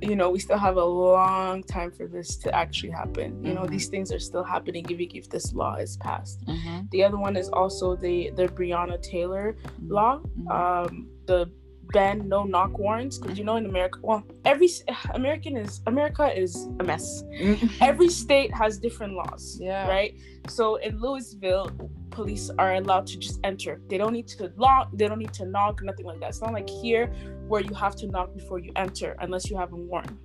[0.01, 3.43] you know, we still have a long time for this to actually happen.
[3.45, 3.91] You know, these mm-hmm.
[3.91, 6.43] things are still happening even if this law is passed.
[6.47, 6.79] Mm-hmm.
[6.91, 9.93] The other one is also the the Breonna Taylor mm-hmm.
[9.93, 10.13] law.
[10.19, 10.47] Mm-hmm.
[10.49, 11.49] Um, the
[11.93, 14.69] ban no knock warrants because you know in America, well, every
[15.13, 17.23] American is America is a mess.
[17.23, 17.83] Mm-hmm.
[17.83, 19.57] every state has different laws.
[19.59, 19.87] Yeah.
[19.87, 20.15] Right.
[20.47, 21.71] So in Louisville,
[22.09, 23.81] police are allowed to just enter.
[23.89, 24.89] They don't need to lock.
[24.93, 25.81] They don't need to knock.
[25.81, 26.29] Nothing like that.
[26.29, 27.07] It's not like here
[27.47, 30.17] where you have to knock before you enter unless you have a warrant.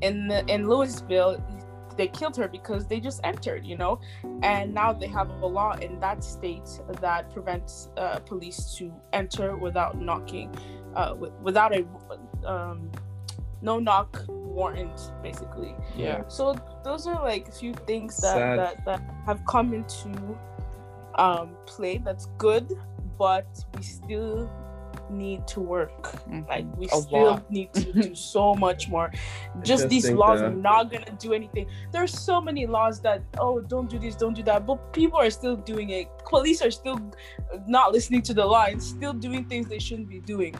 [0.00, 1.42] In the, in Louisville,
[2.00, 4.00] they killed her because they just entered, you know,
[4.42, 9.54] and now they have a law in that state that prevents uh, police to enter
[9.54, 10.48] without knocking,
[10.96, 11.84] uh, without a
[12.46, 12.90] um,
[13.60, 15.74] no knock warrant, basically.
[15.94, 16.26] Yeah.
[16.28, 20.38] So those are like a few things that that, that have come into
[21.16, 21.98] um, play.
[21.98, 22.72] That's good,
[23.18, 24.50] but we still
[25.10, 26.02] need to work.
[26.02, 26.48] Mm-hmm.
[26.48, 27.50] Like we a still lot.
[27.50, 29.12] need to do so much more.
[29.62, 30.46] Just, these laws that...
[30.46, 31.66] are not gonna do anything.
[31.92, 35.30] There's so many laws that oh don't do this, don't do that, but people are
[35.30, 36.08] still doing it.
[36.28, 37.00] Police are still
[37.66, 40.54] not listening to the law and still doing things they shouldn't be doing.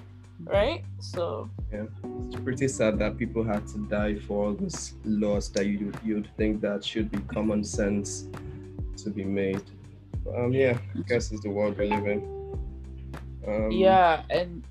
[0.44, 0.84] Right?
[1.00, 1.84] So yeah,
[2.26, 6.28] it's pretty sad that people had to die for all these laws that you you'd
[6.36, 8.26] think that should be common sense
[8.98, 9.62] to be made.
[10.34, 12.39] Um, yeah, I guess it's the world we live in.
[13.46, 14.62] Um, yeah, and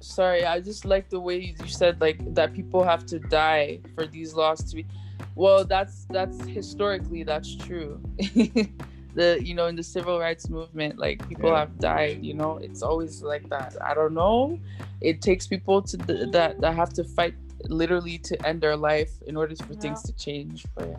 [0.00, 4.06] sorry, I just like the way you said like that people have to die for
[4.06, 4.86] these laws to be.
[5.34, 8.00] Well, that's that's historically that's true.
[9.14, 11.60] the you know in the civil rights movement, like people yeah.
[11.60, 12.24] have died.
[12.24, 13.76] You know, it's always like that.
[13.82, 14.58] I don't know.
[15.00, 17.34] It takes people to the, that that have to fight
[17.68, 19.80] literally to end their life in order for yeah.
[19.80, 20.66] things to change.
[20.74, 20.96] But yeah.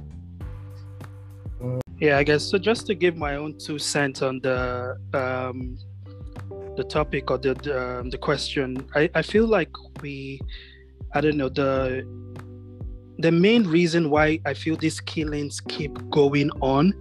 [1.99, 2.59] Yeah, I guess so.
[2.59, 5.77] Just to give my own two cents on the um,
[6.77, 10.39] the topic or the the, um, the question, I, I feel like we,
[11.13, 12.05] I don't know the
[13.19, 16.93] the main reason why I feel these killings keep going on,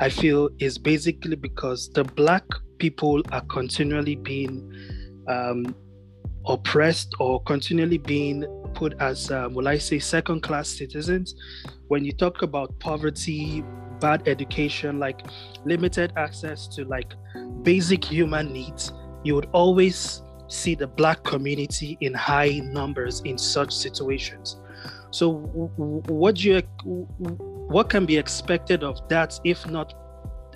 [0.00, 2.44] I feel is basically because the black
[2.78, 4.72] people are continually being
[5.28, 5.74] um,
[6.46, 11.34] oppressed or continually being put as, um, will I say, second class citizens.
[11.88, 13.64] When you talk about poverty,
[13.98, 15.26] bad education, like
[15.64, 17.12] limited access to like
[17.62, 18.92] basic human needs,
[19.26, 24.56] you would always see the black community in high numbers in such situations.
[25.10, 25.32] So,
[26.06, 26.60] what you
[27.68, 29.94] what can be expected of that if not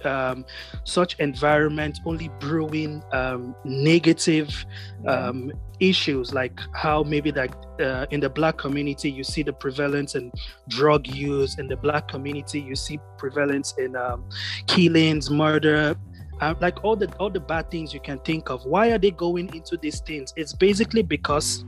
[0.04, 0.44] um,
[0.84, 4.64] such environment only brewing um, negative
[5.06, 10.14] um, issues like how maybe like uh, in the black community you see the prevalence
[10.14, 10.30] in
[10.68, 14.24] drug use in the black community you see prevalence in um,
[14.66, 15.94] killings murder
[16.40, 18.64] uh, like all the all the bad things you can think of.
[18.64, 20.32] Why are they going into these things?
[20.36, 21.64] It's basically because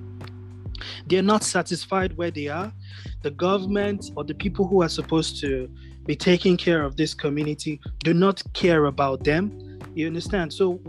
[1.06, 2.72] they're not satisfied where they are.
[3.22, 5.70] The government or the people who are supposed to
[6.06, 9.78] be taking care of this community do not care about them.
[9.94, 10.52] You understand?
[10.52, 10.80] So,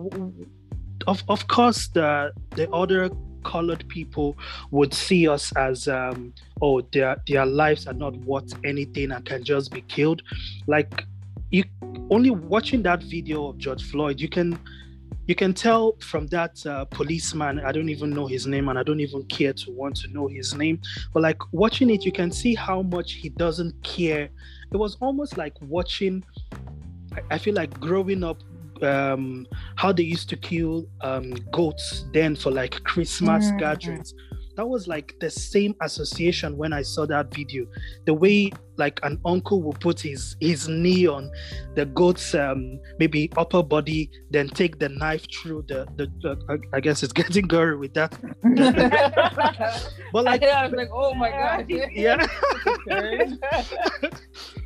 [1.07, 3.09] of of course, the the other
[3.43, 4.38] colored people
[4.71, 9.43] would see us as um, oh their their lives are not worth anything and can
[9.43, 10.21] just be killed
[10.67, 11.05] like
[11.54, 11.64] you
[12.10, 14.60] only watching that video of george floyd you can
[15.28, 18.84] you can tell from that uh, policeman i don't even know his name and i
[18.84, 20.82] don't even care to want to know his name
[21.14, 24.30] but like watching it you can see how much he doesn't care
[24.72, 26.24] it was almost like watching
[27.30, 28.41] i feel like growing up
[28.82, 33.58] um, how they used to kill um, goats then for like Christmas mm-hmm.
[33.58, 34.14] gatherings.
[34.56, 37.66] That was like the same association when I saw that video.
[38.06, 41.32] The way like an uncle will put his his knee on
[41.76, 46.08] the goat's um, maybe upper body, then take the knife through the the.
[46.22, 48.12] the I, I, guess it's getting gory with that.
[50.14, 52.28] but like, I was like, oh my god, yeah.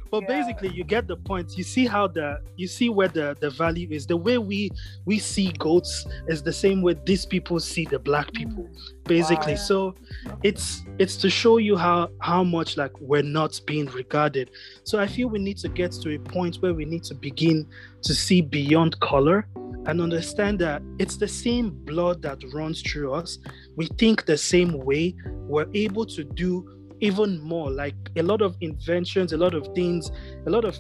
[0.10, 0.28] But yeah.
[0.28, 3.88] basically you get the point you see how the you see where the the value
[3.92, 4.70] is the way we
[5.06, 9.04] we see goats is the same way these people see the black people mm.
[9.04, 9.60] basically wow.
[9.60, 9.96] so
[10.44, 14.52] it's it's to show you how how much like we're not being regarded
[14.84, 17.66] so i feel we need to get to a point where we need to begin
[18.02, 19.48] to see beyond color
[19.86, 23.40] and understand that it's the same blood that runs through us
[23.76, 25.16] we think the same way
[25.48, 27.70] we're able to do even more.
[27.70, 30.12] Like a lot of inventions a lot of things
[30.46, 30.78] a lot of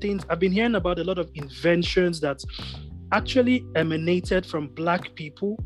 [0.00, 0.24] things.
[0.28, 2.42] I've been hearing about a lot of inventions that
[3.12, 5.58] actually emanated from black people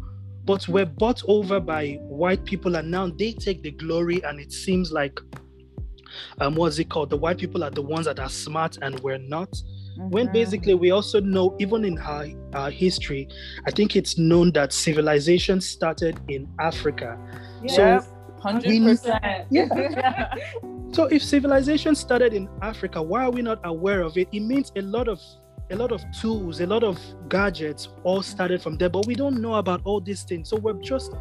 [0.45, 4.53] but were bought over by white people and now they take the glory and it
[4.53, 5.19] seems like
[6.41, 7.11] um what's it called?
[7.11, 9.51] The white people are the ones that are smart and we're not.
[9.95, 10.11] Mm-hmm.
[10.11, 13.29] when basically we also know even in our, our history
[13.69, 17.17] i think it's known that civilization started in africa.
[17.63, 18.01] Yeah.
[18.01, 18.14] so
[18.45, 19.47] Hundred percent.
[19.51, 20.35] Yeah.
[20.93, 24.29] so if civilization started in Africa, why are we not aware of it?
[24.33, 25.19] It means a lot of
[25.71, 29.41] a lot of tools, a lot of gadgets all started from there, but we don't
[29.41, 30.51] know about all these things.
[30.51, 31.13] So we're just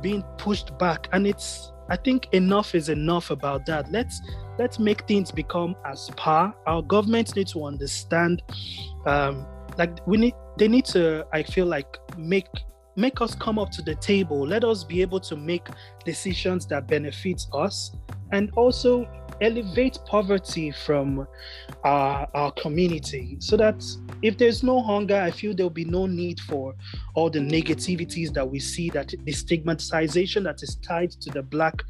[0.00, 1.06] being pushed back.
[1.12, 3.92] And it's I think enough is enough about that.
[3.92, 4.22] Let's
[4.58, 6.54] let's make things become as par.
[6.66, 8.42] Our governments need to understand
[9.04, 12.48] um like we need they need to I feel like make
[12.96, 14.46] make us come up to the table.
[14.46, 15.68] Let us be able to make
[16.04, 17.92] decisions that benefit us
[18.32, 19.08] and also
[19.40, 21.26] elevate poverty from
[21.84, 23.82] our, our community so that
[24.22, 26.74] if there's no hunger, I feel there'll be no need for
[27.14, 31.82] all the negativities that we see, that the stigmatization that is tied to the Black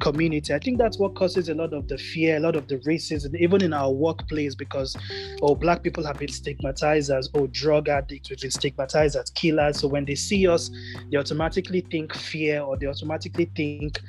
[0.00, 0.52] community.
[0.52, 3.34] I think that's what causes a lot of the fear, a lot of the racism,
[3.38, 4.96] even in our workplace, because
[5.42, 9.80] oh, Black people have been stigmatized as oh, drug addicts, we've been stigmatized as killers.
[9.80, 10.70] So when they see us,
[11.10, 14.00] they automatically think fear or they automatically think,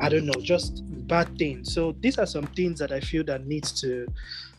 [0.00, 1.74] I don't know, just bad things.
[1.74, 4.06] So these are some things that I feel that needs to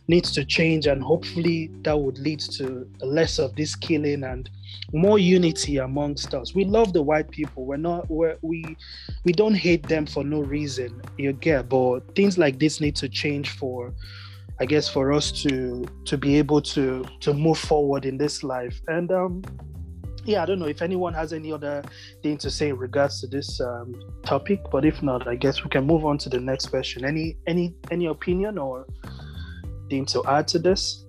[0.08, 4.50] needs to change and hopefully that would lead to less of this killing and
[4.94, 6.54] more unity amongst us.
[6.54, 7.66] We love the white people.
[7.66, 8.78] We're not we're, we
[9.24, 13.10] we don't hate them for no reason you get but things like this need to
[13.10, 13.94] change for
[14.60, 18.80] i guess for us to to be able to to move forward in this life.
[18.88, 19.44] And um
[20.24, 21.84] yeah i don't know if anyone has any other
[22.24, 25.70] thing to say in regards to this um, topic but if not i guess we
[25.70, 27.06] can move on to the next question.
[27.06, 28.86] Any any any opinion or
[29.90, 31.05] thing to add to this?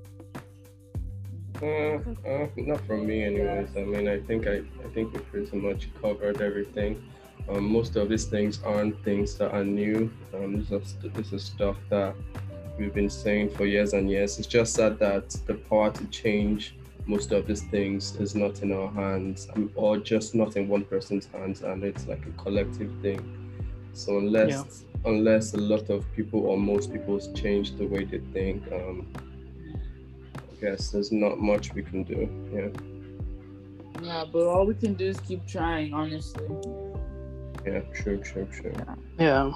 [1.62, 1.98] Uh,
[2.28, 3.68] uh, not from me, anyways.
[3.76, 7.02] I mean, I think I, I think we pretty much covered everything.
[7.48, 10.11] Um, most of these things aren't things that are new.
[10.34, 12.14] Um, this is this is stuff that
[12.78, 14.38] we've been saying for years and years.
[14.38, 16.74] It's just that that the power to change
[17.07, 20.84] most of these things is not in our hands, um, or just not in one
[20.84, 23.20] person's hands, and it's like a collective thing.
[23.92, 28.18] So unless yeah unless a lot of people or most people change the way they
[28.32, 29.07] think, um,
[30.66, 32.20] guess there's not much we can do.
[32.52, 32.70] Yeah.
[34.02, 36.44] Yeah, but all we can do is keep trying, honestly.
[37.64, 38.72] Yeah, true, true, true.
[38.74, 38.94] Yeah.
[39.18, 39.52] yeah.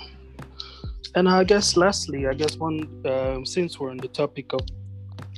[1.15, 4.61] And I guess lastly, I guess one um, since we're on the topic of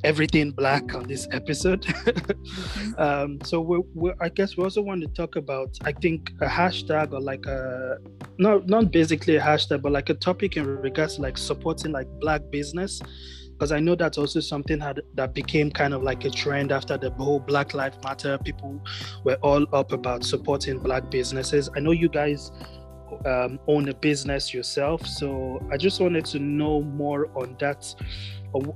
[0.04, 1.86] everything black on this episode.
[2.98, 6.46] um, so we we I guess we also want to talk about, I think, a
[6.46, 7.96] hashtag or like a
[8.38, 12.08] not not basically a hashtag, but like a topic in regards to like supporting like
[12.20, 13.00] black business.
[13.62, 16.98] Because I know that's also something had, that became kind of like a trend after
[16.98, 18.36] the whole Black Lives Matter.
[18.38, 18.82] People
[19.22, 21.70] were all up about supporting black businesses.
[21.76, 22.50] I know you guys
[23.24, 27.94] um, own a business yourself, so I just wanted to know more on that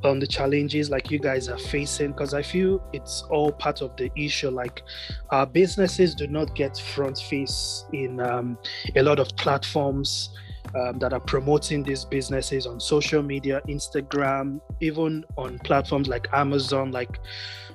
[0.05, 3.95] on the challenges like you guys are facing because i feel it's all part of
[3.99, 4.83] the issue like
[5.29, 8.57] our businesses do not get front face in um,
[8.95, 10.31] a lot of platforms
[10.75, 16.91] um, that are promoting these businesses on social media instagram even on platforms like amazon
[16.91, 17.19] like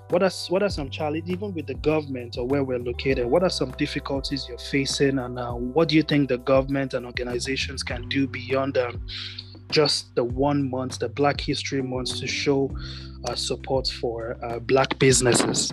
[0.10, 3.44] what are what are some challenges even with the government or where we're located what
[3.44, 7.82] are some difficulties you're facing and uh, what do you think the government and organizations
[7.82, 9.02] can do beyond um,
[9.72, 12.70] just the one month, the Black History Month, to show
[13.26, 15.72] uh, support for uh, Black businesses?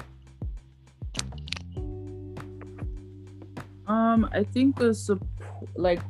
[3.87, 5.29] Um, I think the support,
[5.75, 6.01] like,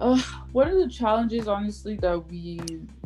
[0.00, 0.18] uh,
[0.52, 2.60] one of the challenges, honestly, that we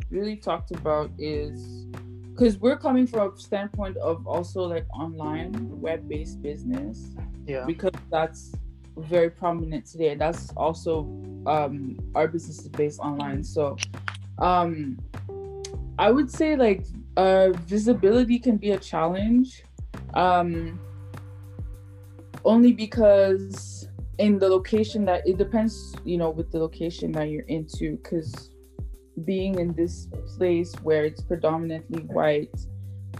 [0.09, 1.85] really talked about is
[2.29, 7.15] because we're coming from a standpoint of also like online web-based business.
[7.45, 7.65] Yeah.
[7.65, 8.53] Because that's
[8.97, 10.09] very prominent today.
[10.09, 11.01] And That's also
[11.45, 13.43] um, our business is based online.
[13.43, 13.77] So
[14.39, 14.97] um,
[15.99, 16.85] I would say like
[17.17, 19.63] uh, visibility can be a challenge.
[20.13, 20.79] Um,
[22.43, 23.84] only because
[24.17, 28.51] in the location that it depends, you know, with the location that you're into, because
[29.23, 30.07] being in this
[30.37, 32.55] place where it's predominantly white,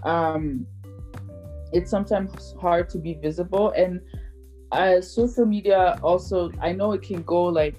[0.03, 0.65] um,
[1.73, 3.71] it's sometimes hard to be visible.
[3.71, 4.01] And
[4.71, 7.75] uh, social media also, I know it can go like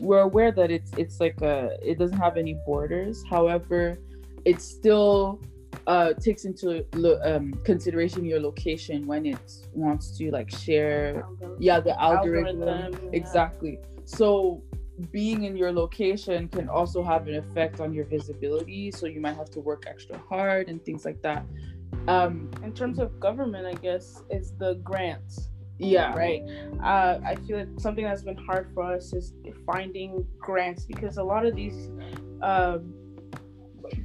[0.00, 3.22] we're aware that it's it's like a it doesn't have any borders.
[3.30, 3.98] However,
[4.44, 5.40] it's still
[5.86, 6.84] uh, takes into
[7.24, 11.24] um, consideration your location when it wants to like share.
[11.58, 13.78] Yeah, the algorithm, algorithm exactly.
[13.80, 13.88] Yeah.
[14.04, 14.62] So
[15.10, 18.90] being in your location can also have an effect on your visibility.
[18.90, 21.44] So you might have to work extra hard and things like that.
[22.08, 26.42] Um, in terms of government, I guess is the grants yeah right
[26.84, 29.32] uh, i feel like something that's been hard for us is
[29.66, 31.90] finding grants because a lot of these
[32.42, 32.78] uh,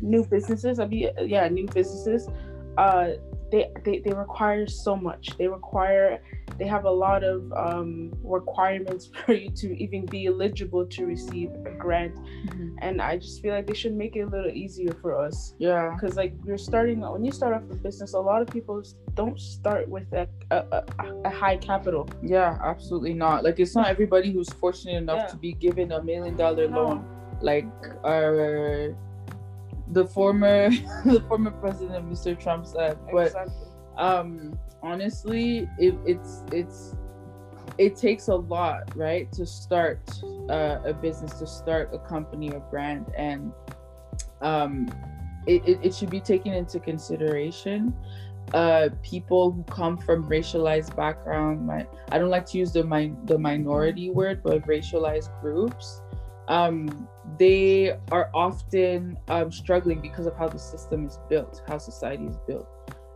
[0.01, 2.27] new businesses i mean yeah new businesses
[2.77, 3.09] uh,
[3.51, 6.21] they, they they require so much they require
[6.57, 11.49] they have a lot of um, requirements for you to even be eligible to receive
[11.65, 12.75] a grant mm-hmm.
[12.79, 15.91] and i just feel like they should make it a little easier for us yeah
[15.93, 18.83] because like you're starting when you start off a business a lot of people
[19.15, 20.83] don't start with a, a,
[21.25, 25.27] a high capital yeah absolutely not like it's not everybody who's fortunate enough yeah.
[25.27, 26.83] to be given a million dollar no.
[26.83, 27.05] loan
[27.41, 27.65] like
[28.03, 28.95] our
[29.89, 30.69] the former
[31.05, 33.67] the former president mr trump said but exactly.
[33.97, 36.95] um honestly it, it's it's
[37.77, 39.99] it takes a lot right to start
[40.49, 43.51] uh, a business to start a company or brand and
[44.41, 44.87] um
[45.47, 47.93] it, it, it should be taken into consideration
[48.53, 53.11] uh people who come from racialized background my i don't like to use the my
[53.25, 56.01] the minority word but racialized groups
[56.49, 62.25] um they are often um, struggling because of how the system is built how society
[62.25, 62.67] is built.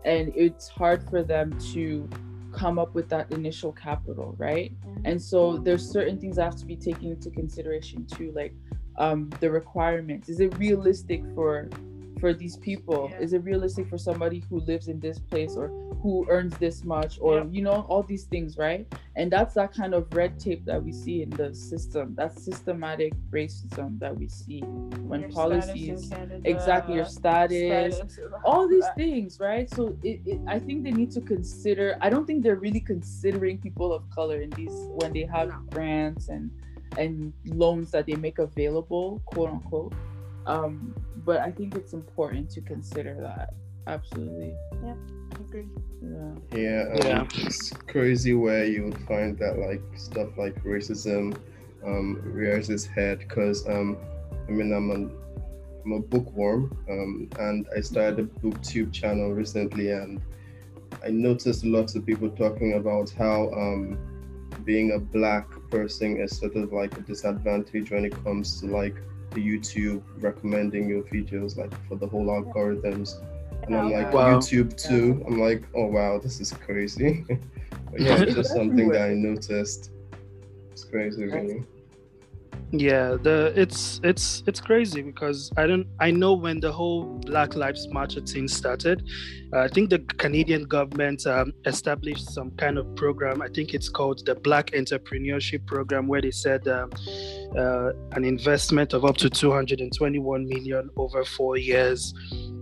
[0.06, 2.10] And it's hard for them to
[2.54, 4.72] come up with that initial capital right?
[5.04, 8.54] And so there's certain things that have to be taken into consideration too like
[8.98, 10.30] um, the requirements.
[10.30, 11.70] Is it realistic for
[12.20, 13.10] for these people?
[13.12, 13.20] Yeah.
[13.20, 15.68] is it realistic for somebody who lives in this place or
[16.02, 17.46] who earns this much or yeah.
[17.50, 18.86] you know all these things right?
[19.16, 23.14] And that's that kind of red tape that we see in the system that systematic
[23.32, 26.12] racism that we see when your policies
[26.44, 28.20] exactly your status, status.
[28.44, 29.70] all these things right?
[29.70, 33.58] So it, it, i think they need to consider i don't think they're really considering
[33.58, 35.60] people of color in these when they have no.
[35.70, 36.50] grants and
[36.98, 39.94] and loans that they make available quote unquote.
[40.46, 40.94] Um
[41.26, 43.54] but i think it's important to consider that
[43.88, 44.54] absolutely
[44.84, 44.96] yeah
[45.54, 45.68] agree.
[46.02, 46.58] Yeah.
[46.58, 46.84] Yeah.
[46.92, 47.46] Um, yeah.
[47.46, 51.38] It's crazy where you would find that like stuff like racism
[51.86, 53.98] um, rears its head because um,
[54.48, 55.24] I mean I'm a
[55.86, 60.22] I'm a bookworm um, and I started a booktube channel recently and
[61.04, 63.98] I noticed lots of people talking about how um,
[64.64, 68.96] being a black person is sort of like a disadvantage when it comes to like
[69.34, 73.22] the YouTube recommending your videos like for the whole algorithms
[73.68, 74.38] and I'm like wow.
[74.38, 75.24] YouTube too.
[75.28, 77.26] I'm like, oh wow, this is crazy.
[77.92, 79.92] but yeah, it's just something that I noticed.
[80.72, 81.64] It's crazy, really.
[82.72, 87.56] Yeah, the it's it's it's crazy because I don't I know when the whole Black
[87.56, 89.08] Lives Matter thing started,
[89.54, 93.44] uh, I think the Canadian government um, established some kind of program.
[93.44, 96.92] I think it's called the Black Entrepreneurship Program, where they said um,
[97.58, 102.14] uh, an investment of up to 221 million over four years.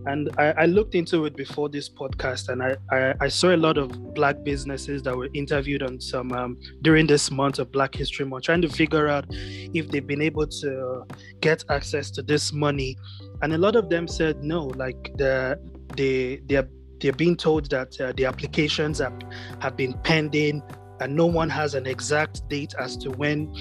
[0.05, 3.57] And I, I, looked into it before this podcast and I, I, I, saw a
[3.57, 7.93] lot of black businesses that were interviewed on some um, during this month of black
[7.93, 11.03] history month trying to figure out if they've been able to
[11.39, 12.97] get access to this money.
[13.43, 15.59] And a lot of them said no like the
[15.95, 16.67] they they're
[17.01, 19.19] they're being told that uh, the applications have,
[19.59, 20.61] have been pending
[21.01, 23.51] and no one has an exact date as to when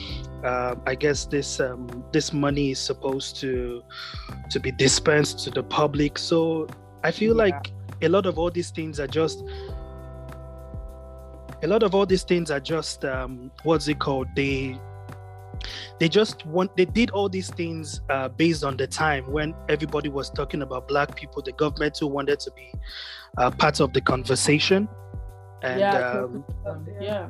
[0.44, 3.82] uh, I guess this um, this money is supposed to
[4.50, 6.18] to be dispensed to the public.
[6.18, 6.68] So
[7.04, 7.44] I feel yeah.
[7.44, 7.72] like
[8.02, 9.42] a lot of all these things are just
[11.62, 14.28] a lot of all these things are just um, what's it called?
[14.34, 14.78] They
[15.98, 20.08] they just want they did all these things uh, based on the time when everybody
[20.08, 22.72] was talking about black people the government who wanted to be
[23.36, 24.88] uh, part of the conversation
[25.62, 26.24] and yeah,
[26.66, 27.28] um, yeah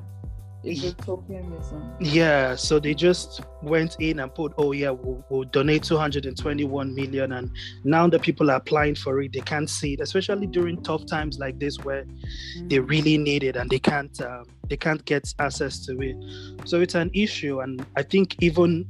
[2.01, 7.33] yeah, so they just went in and put, oh yeah, we'll, we'll, donate 221 million,
[7.33, 7.51] and
[7.85, 9.33] now the people are applying for it.
[9.33, 12.69] They can't see it, especially during tough times like this where mm-hmm.
[12.69, 12.91] they mm.
[12.91, 16.17] really need it and they can't um, they can't get access to it.
[16.67, 18.87] So it's an issue, and I think even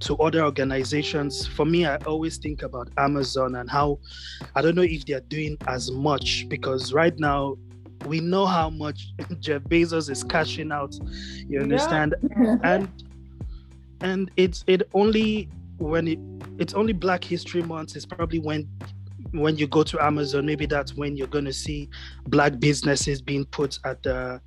[0.00, 4.00] to other organizations, for me, I always think about Amazon and how
[4.56, 7.56] I don't know if they are doing as much because right now
[8.06, 10.98] we know how much Jeff Bezos is cashing out.
[11.48, 12.14] You understand?
[12.22, 12.56] Yeah.
[12.64, 12.88] and
[14.00, 15.48] and it's it only
[15.78, 16.18] when it
[16.58, 18.68] it's only Black History Month is probably when
[19.32, 21.88] when you go to Amazon, maybe that's when you're gonna see
[22.26, 24.40] black businesses being put at the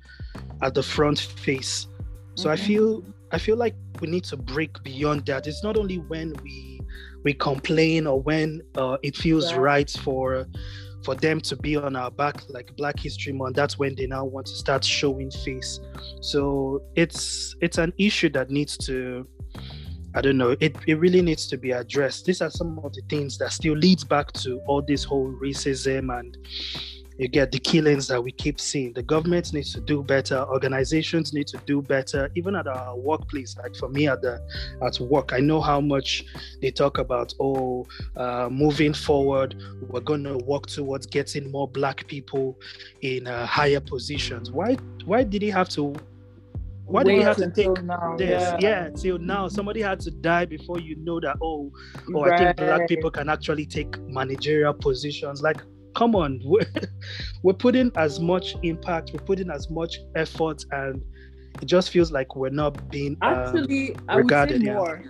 [0.62, 1.88] at the front face.
[2.34, 2.50] So.
[2.50, 3.02] I feel
[3.32, 5.46] I feel like we need to break beyond that.
[5.46, 6.80] It's not only when we
[7.24, 9.58] we complain or when uh, it feels yeah.
[9.58, 10.46] right for
[11.06, 14.24] for them to be on our back like Black History Month, that's when they now
[14.24, 15.78] want to start showing face.
[16.20, 19.26] So it's it's an issue that needs to
[20.16, 22.24] I don't know, it, it really needs to be addressed.
[22.24, 26.18] These are some of the things that still leads back to all this whole racism
[26.18, 26.36] and
[27.18, 28.92] you get the killings that we keep seeing.
[28.92, 30.44] The government needs to do better.
[30.48, 32.30] Organizations need to do better.
[32.34, 34.40] Even at our workplace, like for me at the
[34.82, 36.24] at work, I know how much
[36.60, 37.34] they talk about.
[37.40, 37.86] Oh,
[38.16, 39.56] uh, moving forward,
[39.88, 42.58] we're going to work towards getting more Black people
[43.00, 44.50] in uh, higher positions.
[44.50, 44.76] Why?
[45.04, 45.94] Why did he have to?
[46.84, 48.42] Why did he have to take now, this?
[48.42, 48.58] Yeah.
[48.60, 48.88] yeah.
[48.90, 49.48] till now.
[49.48, 51.36] Somebody had to die before you know that.
[51.42, 51.72] Oh,
[52.14, 52.32] oh, right.
[52.40, 55.42] I think Black people can actually take managerial positions.
[55.42, 55.62] Like
[55.96, 56.66] come on we're,
[57.42, 61.02] we're putting as much impact we're putting as much effort and
[61.62, 65.04] it just feels like we're not being uh, actually I regarded would say more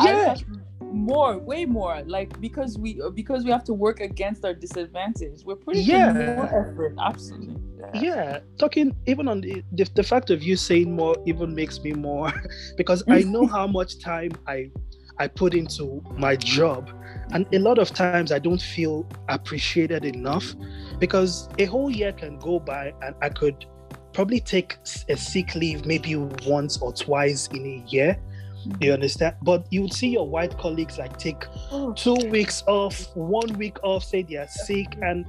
[0.00, 0.34] yeah
[0.80, 5.56] more way more like because we because we have to work against our disadvantage we're
[5.56, 6.12] putting yeah.
[6.12, 7.56] more effort absolutely
[7.94, 8.02] yeah.
[8.02, 8.40] yeah.
[8.58, 12.32] talking even on the, the, the fact of you saying more even makes me more
[12.76, 14.70] because i know how much time i
[15.18, 16.90] I put into my job.
[17.32, 20.54] And a lot of times I don't feel appreciated enough
[20.98, 23.66] because a whole year can go by and I could
[24.12, 24.76] probably take
[25.08, 28.18] a sick leave maybe once or twice in a year.
[28.66, 28.82] Mm-hmm.
[28.82, 29.36] You understand?
[29.42, 31.92] But you would see your white colleagues like take oh.
[31.94, 35.26] two weeks off, one week off, say they are sick, and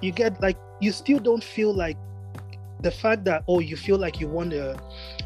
[0.00, 1.96] you get like you still don't feel like
[2.80, 4.78] the fact that oh you feel like you want to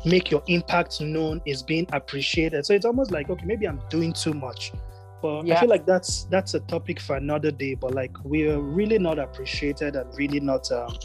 [0.05, 2.65] make your impact known is being appreciated.
[2.67, 4.73] So it's almost like okay maybe i'm doing too much.
[5.23, 5.57] But yeah.
[5.57, 7.75] i feel like that's that's a topic for another day.
[7.75, 10.97] But like we're really not appreciated and really not um,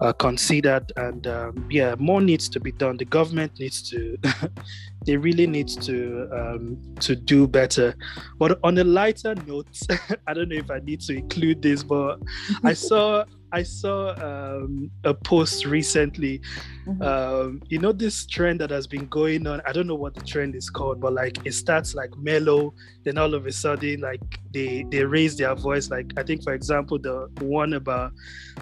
[0.00, 0.92] uh, considered.
[0.96, 2.96] And um, yeah more needs to be done.
[2.96, 4.16] The government needs to
[5.06, 7.94] they really need to um, to do better.
[8.38, 9.68] But on a lighter note
[10.26, 12.20] i don't know if i need to include this but
[12.64, 16.40] i saw I saw um, a post recently.
[16.86, 17.02] Mm-hmm.
[17.02, 19.62] Um, you know this trend that has been going on.
[19.66, 22.74] I don't know what the trend is called, but like it starts like mellow,
[23.04, 24.20] then all of a sudden like
[24.52, 25.90] they they raise their voice.
[25.90, 28.12] Like I think for example the one about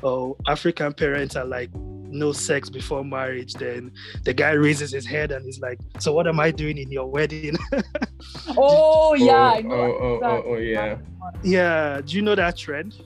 [0.03, 3.55] oh African parents are like no sex before marriage.
[3.55, 3.93] Then
[4.25, 7.07] the guy raises his head and he's like, "So what am I doing in your
[7.07, 7.57] wedding?"
[8.57, 10.99] oh yeah, oh, oh, oh, oh, oh yeah,
[11.43, 12.01] yeah.
[12.05, 12.97] Do you know that trend?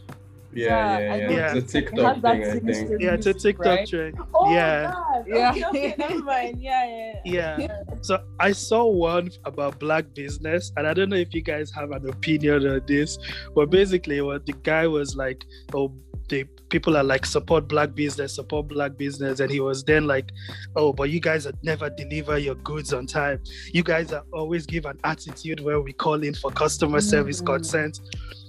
[0.52, 1.30] Yeah, yeah, yeah.
[1.30, 1.54] yeah.
[1.54, 3.00] It's a TikTok thing, I think.
[3.00, 3.88] Yeah, it's a TikTok right?
[3.88, 4.18] trend.
[4.34, 4.90] Oh yeah.
[4.92, 5.24] God.
[5.26, 5.50] Yeah.
[5.50, 6.60] Okay, okay, never mind.
[6.60, 7.58] Yeah, yeah.
[7.58, 7.82] Yeah.
[8.02, 11.92] So I saw one about black business, and I don't know if you guys have
[11.92, 13.18] an opinion on this,
[13.54, 15.44] but basically, what the guy was like,
[15.74, 15.92] oh,
[16.28, 20.30] the people are like support black business, support black business, and he was then like,
[20.76, 23.42] oh, but you guys never deliver your goods on time.
[23.72, 27.54] You guys are always give an attitude where we call in for customer service mm-hmm.
[27.54, 28.00] consent.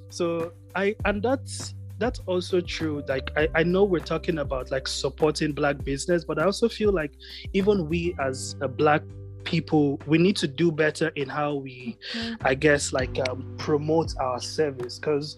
[0.10, 3.04] So I and that's that's also true.
[3.08, 6.92] Like I, I know we're talking about like supporting black business, but I also feel
[6.92, 7.12] like
[7.54, 9.04] even we as a black
[9.44, 12.36] people we need to do better in how we mm-hmm.
[12.42, 15.36] i guess like um, promote our service because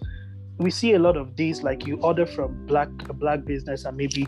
[0.58, 3.96] we see a lot of these like you order from black a black business and
[3.96, 4.28] maybe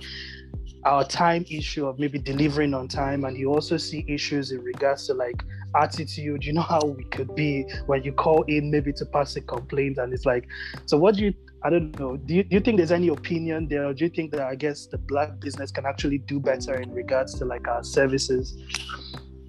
[0.85, 5.07] our time issue of maybe delivering on time and you also see issues in regards
[5.07, 5.43] to like
[5.75, 9.41] attitude you know how we could be when you call in maybe to pass a
[9.41, 10.47] complaint and it's like
[10.85, 11.33] so what do you
[11.65, 12.15] i don't know.
[12.15, 14.55] Do you, do you think there's any opinion there or do you think that i
[14.55, 18.55] guess the black business can actually do better in regards to like our services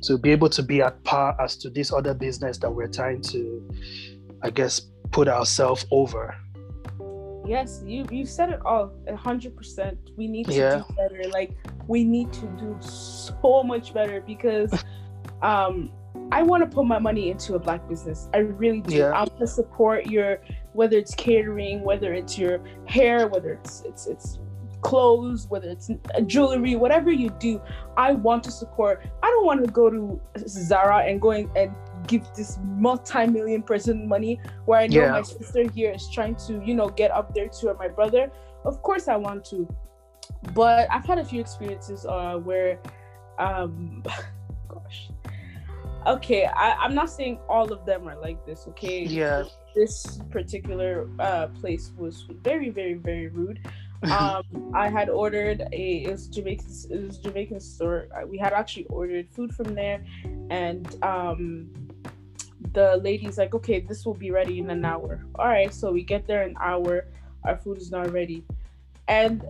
[0.03, 3.21] to be able to be at par as to this other business that we're trying
[3.21, 3.69] to
[4.43, 6.35] i guess put ourselves over?
[7.47, 10.83] Yes you you've said it all 100% we need to yeah.
[10.89, 11.23] do better.
[11.31, 11.53] Like
[11.87, 14.73] we need to do so much better because
[15.43, 15.93] um
[16.33, 18.29] i want to put my money into a black business.
[18.35, 18.97] I really do.
[18.97, 19.11] Yeah.
[19.11, 20.41] i want to support your
[20.77, 24.39] whether it's catering whether it's your hair whether it's it's it's
[24.83, 25.91] clothes whether it's
[26.27, 27.61] jewelry whatever you do
[27.97, 31.75] i want to support i don't want to go to zara and going and
[32.07, 35.11] give this multi-million person money where I know yeah.
[35.13, 38.31] my sister here is trying to, you know, get up there to my brother.
[38.65, 39.69] Of course I want to.
[40.55, 42.79] But I've had a few experiences uh where
[43.39, 44.03] um
[44.69, 45.11] gosh.
[46.07, 49.03] Okay, I, I'm not saying all of them are like this, okay?
[49.05, 49.45] Yeah.
[49.75, 53.61] This particular uh place was very, very, very rude.
[54.13, 54.45] um,
[54.75, 58.09] I had ordered a it was Jamaican it was Jamaican store.
[58.27, 60.05] We had actually ordered food from there,
[60.51, 61.71] and um,
[62.73, 65.25] the lady's like, okay, this will be ready in an hour.
[65.37, 67.07] All right, so we get there an hour,
[67.45, 68.45] our food is not ready.
[69.09, 69.43] And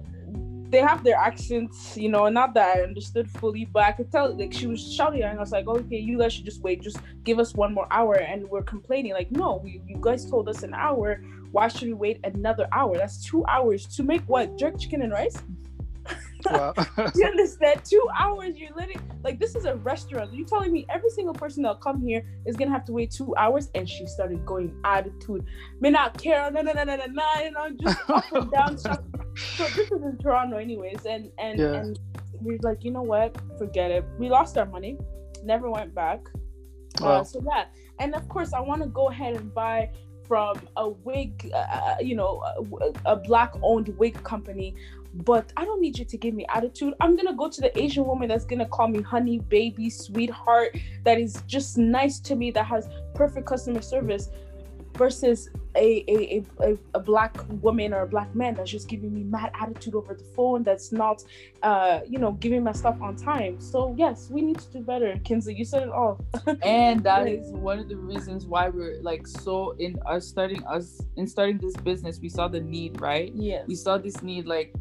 [0.71, 4.35] they have their accents, you know, not that I understood fully, but I could tell
[4.37, 6.99] like she was shouting and I was like, okay, you guys should just wait, just
[7.25, 8.15] give us one more hour.
[8.15, 11.23] And we're complaining, like, no, we, you guys told us an hour.
[11.53, 12.97] Why should we wait another hour?
[12.97, 14.59] That's two hours to make what?
[14.59, 15.39] Jerk chicken and rice?
[16.51, 16.75] Wow.
[17.15, 17.85] you understand?
[17.85, 20.33] Two hours, you're letting like this is a restaurant.
[20.33, 23.35] You're telling me every single person that'll come here is gonna have to wait two
[23.37, 23.71] hours?
[23.75, 25.45] And she started going attitude.
[25.81, 28.79] Me not care, no, no, no, no, no, no, you know, just up and down.
[28.79, 28.97] so
[29.59, 31.73] this is in Toronto, anyways, and and yeah.
[31.75, 31.99] and
[32.41, 33.37] we're like, you know what?
[33.59, 34.05] Forget it.
[34.19, 34.99] We lost our money,
[35.43, 36.21] never went back.
[37.01, 37.21] Wow.
[37.21, 39.91] Uh, so that, and of course, I want to go ahead and buy
[40.27, 42.43] from a wig, uh, uh you know,
[42.81, 44.75] a, a black-owned wig company
[45.25, 46.95] but I don't need you to give me attitude.
[47.01, 51.19] I'm gonna go to the Asian woman that's gonna call me honey, baby, sweetheart, that
[51.19, 54.31] is just nice to me, that has perfect customer service,
[54.97, 59.23] versus a a, a, a black woman or a black man that's just giving me
[59.23, 61.23] mad attitude over the phone, that's not
[61.63, 63.61] uh, you know, giving my stuff on time.
[63.61, 65.19] So yes, we need to do better.
[65.25, 66.25] Kingsley, you said it all.
[66.63, 71.03] and that is one of the reasons why we're like so in us starting us
[71.17, 73.33] in starting this business, we saw the need, right?
[73.35, 73.63] Yeah.
[73.67, 74.75] We saw this need like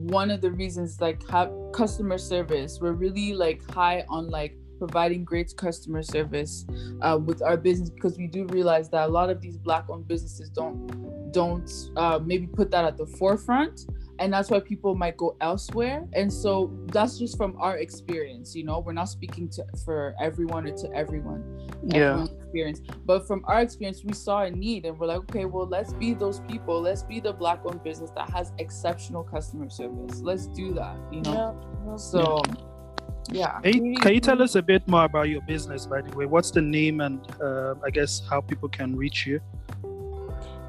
[0.00, 5.24] one of the reasons like have customer service we're really like high on like providing
[5.24, 6.64] great customer service
[7.02, 10.08] uh, with our business because we do realize that a lot of these black owned
[10.08, 13.86] businesses don't don't uh, maybe put that at the forefront
[14.18, 16.06] and that's why people might go elsewhere.
[16.12, 18.80] And so that's just from our experience you know?
[18.80, 21.70] We're not speaking to for everyone or to everyone.
[21.86, 22.80] Yeah experience.
[23.04, 26.14] But from our experience we saw a need and we're like okay well let's be
[26.14, 26.80] those people.
[26.80, 30.20] Let's be the black owned business that has exceptional customer service.
[30.20, 31.56] Let's do that you know?
[31.86, 31.96] Yeah.
[31.96, 32.42] so
[33.30, 33.60] yeah.
[33.60, 36.26] Can you, can you, tell us a bit more about your business by the way?
[36.26, 39.40] What's the name and uh, i guess how people can reach you?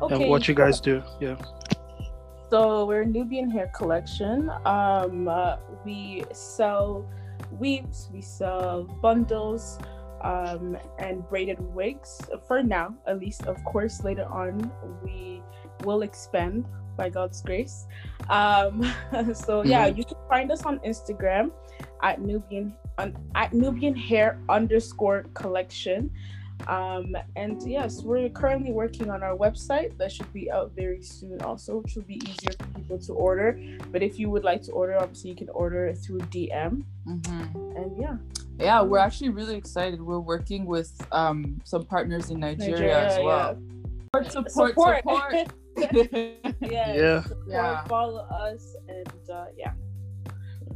[0.02, 0.16] Okay.
[0.16, 1.38] and what you guys do yeah.
[2.50, 4.50] So we're Nubian Hair Collection.
[4.66, 5.56] Um, uh,
[5.86, 7.08] we sell
[7.52, 9.80] weaves, we sell bundles,
[10.24, 12.22] um, and braided wigs.
[12.48, 13.46] For now, at least.
[13.48, 14.72] Of course, later on
[15.04, 15.42] we
[15.84, 16.66] will expand
[16.98, 17.88] by God's grace.
[18.30, 18.84] Um,
[19.34, 19.98] so yeah, mm-hmm.
[19.98, 21.52] you can find us on Instagram
[22.04, 26.12] at Nubian on, at Nubian Hair underscore Collection.
[26.68, 31.42] Um, and yes, we're currently working on our website that should be out very soon,
[31.42, 33.60] also, which will be easier for people to order.
[33.92, 36.84] But if you would like to order, obviously, you can order through DM.
[37.08, 37.78] Mm-hmm.
[37.78, 38.18] And yeah.
[38.60, 40.02] Yeah, we're actually really excited.
[40.02, 43.58] We're working with um, some partners in Nigeria, Nigeria as well.
[44.14, 44.30] Yeah.
[44.30, 45.34] Support, support, support.
[45.78, 47.22] yes, yeah.
[47.24, 47.84] Support, yeah.
[47.86, 49.72] Follow us, and uh, yeah.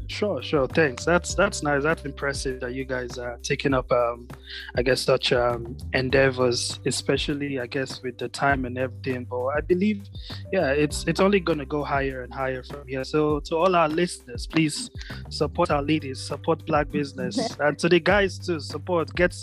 [0.08, 0.68] Sure, sure.
[0.68, 1.04] Thanks.
[1.04, 1.84] That's that's nice.
[1.84, 4.28] That's impressive that you guys are taking up, um,
[4.76, 9.26] I guess, such um, endeavors, especially, I guess, with the time and everything.
[9.26, 10.04] But I believe,
[10.52, 13.04] yeah, it's it's only going to go higher and higher from here.
[13.04, 14.92] So to all our listeners, please
[15.30, 19.14] support our ladies, support Black business, and to the guys too, support.
[19.16, 19.36] Get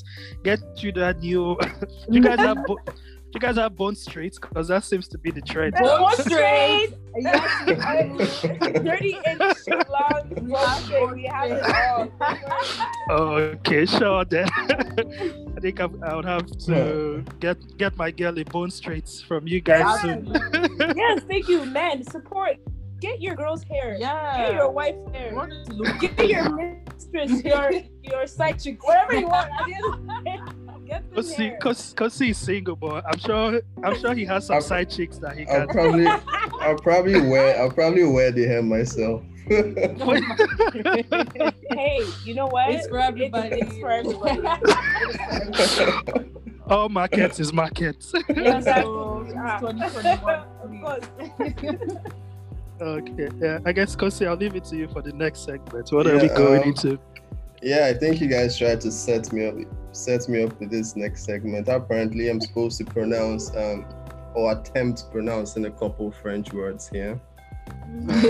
[0.44, 1.58] get you that new.
[2.08, 2.58] you guys have.
[2.66, 2.78] Bo-
[3.34, 4.36] you guys have bone straight?
[4.40, 5.74] Because that seems to be the trend.
[5.74, 6.94] Bone Straight.
[7.16, 9.56] yes, thirty inch
[9.88, 11.12] long Bone Straight.
[11.12, 11.62] We have it
[13.10, 13.10] all.
[13.10, 14.48] okay, sure then.
[15.56, 19.46] I think I, I would have to get get my girl a Bone Straight from
[19.46, 20.26] you guys soon.
[20.96, 22.02] yes, thank you, men.
[22.04, 22.56] Support.
[23.00, 23.96] Get your girl's hair.
[23.98, 24.36] Yeah.
[24.36, 25.34] Get your wife's hair.
[26.00, 27.72] Get your mistress, your
[28.02, 29.50] your side chick, whatever you want.
[31.14, 34.62] Cause he, cause, cause he's single, but I'm sure, I'm sure he has some I'll,
[34.62, 35.47] side chicks that he.
[35.47, 36.07] I'll probably,
[36.61, 39.22] I'll probably wear, I'll probably wear the hair myself.
[39.49, 39.66] hey,
[42.24, 42.70] you know what?
[42.70, 43.61] It's for everybody.
[43.61, 44.40] It's, it's for everybody.
[46.68, 48.14] All markets is markets.
[48.14, 48.36] okay,
[53.40, 53.59] yeah.
[53.66, 55.90] I guess Kosi, I'll leave it to you for the next segment.
[55.93, 57.01] What yeah, are we going um, into?
[57.62, 59.57] Yeah, I think you guys tried to set me up
[59.93, 61.68] set me up with this next segment.
[61.68, 63.86] Apparently, I'm supposed to pronounce um,
[64.34, 67.20] or attempt to pronounce in a couple French words here.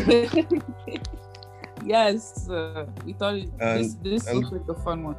[1.85, 5.17] yes, uh, we thought it, and, this, this and, looks like a fun one.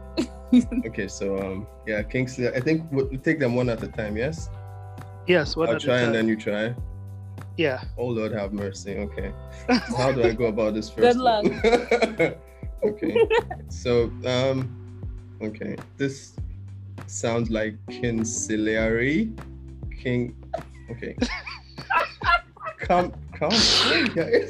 [0.86, 4.18] okay, so um, yeah, Kingsley, I think we'll, we'll take them one at a time.
[4.18, 4.50] Yes.
[5.28, 5.56] Yes.
[5.56, 6.76] One I'll try and then you try.
[7.58, 7.84] Yeah.
[7.98, 8.98] Oh Lord, have mercy.
[8.98, 9.32] Okay.
[9.98, 11.18] How do I go about this first?
[11.18, 11.46] Good luck.
[12.84, 13.28] okay.
[13.70, 14.83] So um
[15.42, 16.34] Okay, this
[17.08, 19.32] sounds like conciliary.
[20.02, 20.36] King.
[20.92, 21.16] Okay.
[22.80, 24.48] come, come, okay,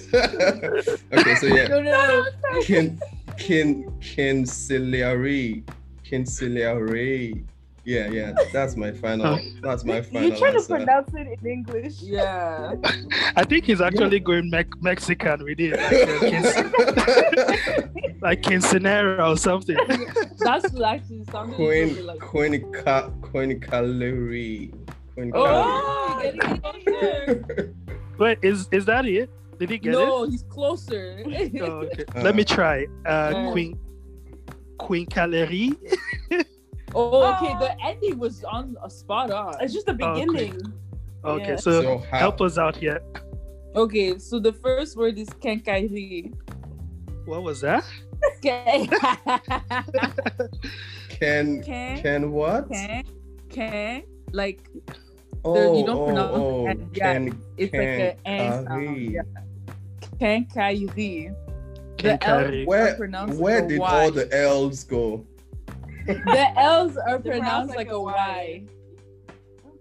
[1.36, 1.67] so yeah.
[1.67, 2.61] No, no, no.
[2.61, 2.99] Kin,
[3.38, 5.63] kin, conciliary,
[6.03, 7.45] conciliary.
[7.86, 9.38] Yeah, yeah, that's my final.
[9.61, 10.29] That's my final.
[10.29, 10.67] You're trying answer.
[10.67, 12.01] to pronounce it in English.
[12.01, 12.75] Yeah.
[13.36, 14.23] I think he's actually yeah.
[14.23, 15.91] going me- Mexican with it, like,
[18.21, 19.75] like Quinceanera or something.
[20.39, 21.55] That's actually something.
[21.55, 22.63] Queen, like Queen,
[23.21, 24.71] Queen Calorie.
[25.34, 26.21] Oh,
[28.17, 29.29] Wait, is is that it?
[29.59, 30.05] Did he get no, it?
[30.05, 31.21] No, he's closer.
[31.25, 32.05] oh, okay.
[32.15, 32.88] uh, Let me try.
[33.05, 33.77] Uh, Queen
[34.77, 35.73] Queen Calorie.
[36.96, 37.54] Oh, okay.
[37.60, 37.88] The oh.
[37.88, 39.56] ending was on a spot on.
[39.62, 40.62] It's just the beginning.
[41.26, 43.02] Okay, okay so, so help us out here.
[43.76, 46.34] Okay, so the first word is quincaillerie.
[47.26, 47.84] What was that?
[48.41, 48.88] Ken.
[51.10, 51.64] Ken.
[51.64, 52.70] Ken what?
[52.70, 53.04] Ken.
[53.50, 54.04] Ken.
[54.32, 54.70] Like.
[55.46, 56.80] Oh, the, you don't oh, pronounce oh, oh it.
[56.94, 59.12] Yeah, ken, it's ken, like an N sound.
[59.12, 59.22] Yeah.
[60.20, 61.36] Quincaillerie.
[61.98, 65.26] The L where, where did all the L's go?
[66.06, 68.66] The L's are pronounced like, like, a Y.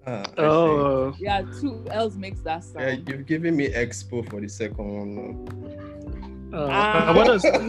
[0.07, 1.15] Uh, oh.
[1.19, 2.81] Yeah, two L's makes that sound.
[2.81, 6.53] Yeah, you've given me expo for the second one.
[6.53, 7.63] Uh, uh, what does and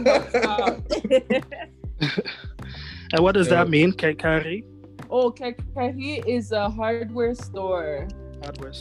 [3.18, 4.64] what does that mean, Kekari?
[5.08, 8.08] Oh, Kekari is a hardware store.
[8.42, 8.72] Hardware.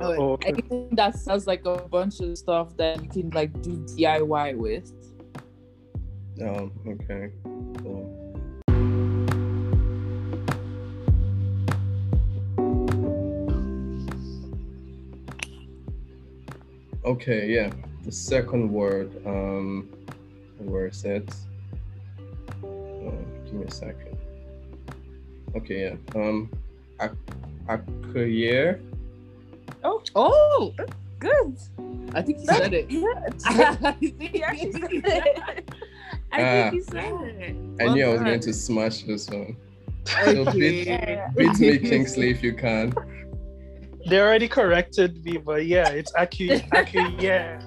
[0.00, 0.48] Oh, oh okay.
[0.50, 4.92] Anything that sells like a bunch of stuff that you can like do DIY with.
[6.40, 7.30] Oh, okay.
[17.04, 17.70] Okay, yeah.
[18.04, 19.88] The second word, um,
[20.58, 21.28] where is it?
[22.62, 24.18] Oh, give me a second.
[25.56, 26.20] Okay, yeah.
[26.20, 26.50] Um,
[27.68, 28.80] accueillir.
[29.82, 30.74] Oh, oh,
[31.18, 31.56] good.
[32.14, 32.86] I think he said it.
[33.46, 35.74] I think he actually said it.
[36.32, 37.56] I think he said it.
[37.80, 39.56] I knew I was going to smash this one.
[40.04, 40.86] So beat,
[41.36, 42.92] beat me, Kingsley, if you can.
[44.10, 47.62] They already corrected me, but yeah, it's Aku Aku yeah.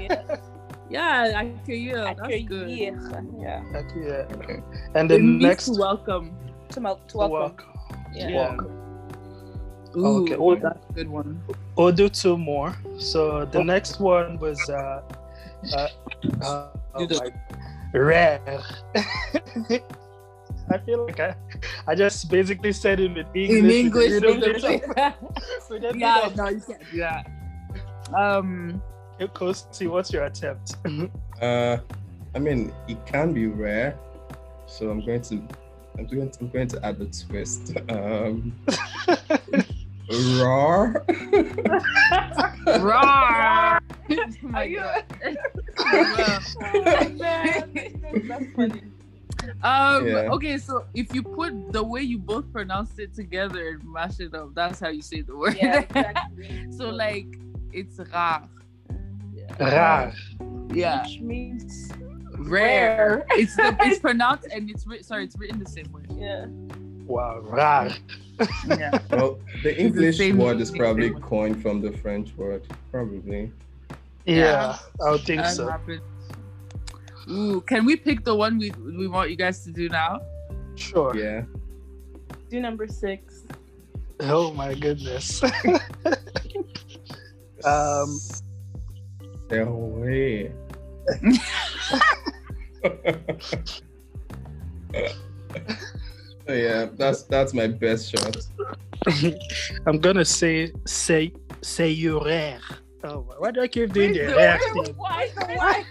[0.00, 0.40] yeah.
[0.88, 2.16] Yeah, accueillir.
[2.16, 2.68] That's good.
[2.72, 3.60] Yeah.
[3.76, 4.24] accueillir.
[4.40, 4.64] Okay.
[4.96, 6.32] And the next to welcome.
[6.72, 7.32] To, mal- to welcome.
[7.32, 7.72] welcome.
[8.12, 8.28] Yeah.
[8.28, 9.96] yeah.
[9.96, 10.36] Ooh, okay.
[10.36, 11.40] Oh, that's a good one.
[11.76, 12.72] We'll do two more.
[12.96, 13.62] So the oh.
[13.62, 15.04] next one was uh,
[15.76, 15.88] uh,
[16.40, 17.08] uh oh
[17.92, 18.40] rare.
[20.72, 21.34] I feel like I,
[21.86, 24.12] I just basically said it in English.
[24.12, 24.62] In English,
[25.94, 27.30] yeah, no, you can't do that.
[28.16, 28.82] Um,
[29.20, 30.76] Kosi, what's your attempt?
[31.42, 31.76] uh,
[32.34, 33.98] I mean, it can be rare,
[34.66, 35.42] so I'm going to,
[35.98, 37.76] I'm going to, I'm going to add a twist.
[37.88, 38.54] Um,
[40.40, 40.92] raw.
[42.78, 43.78] raw.
[44.10, 45.04] oh my god.
[45.78, 47.72] oh, man.
[48.28, 48.82] That's funny.
[49.62, 50.30] Um, yeah.
[50.32, 54.34] Okay, so if you put the way you both pronounce it together and mash it
[54.34, 55.56] up, that's how you say the word.
[55.60, 56.66] Yeah, exactly.
[56.76, 57.26] so like,
[57.72, 58.42] it's rare.
[59.34, 59.54] Yeah.
[59.58, 60.14] Rare.
[60.72, 61.02] Yeah.
[61.02, 61.92] Which means
[62.30, 63.24] rare.
[63.30, 65.04] It's the, it's pronounced and it's written.
[65.04, 66.02] Sorry, it's written the same way.
[66.16, 66.46] Yeah.
[67.06, 67.90] Wow, rar.
[68.66, 68.98] yeah.
[69.10, 73.52] Well, the English word is probably coined from the French word, probably.
[74.24, 75.74] Yeah, yeah I would think so.
[77.30, 80.20] Ooh, can we pick the one we we want you guys to do now?
[80.74, 81.16] Sure.
[81.16, 81.44] Yeah.
[82.50, 83.44] Do number six.
[84.20, 85.42] Oh my goodness.
[87.64, 88.18] um.
[89.50, 90.52] No way.
[96.48, 98.36] yeah, that's that's my best shot.
[99.86, 102.60] I'm gonna say say say your rare.
[103.04, 104.94] Oh, why do I keep doing the rare thing?
[104.96, 105.28] Why?
[105.36, 105.84] Why?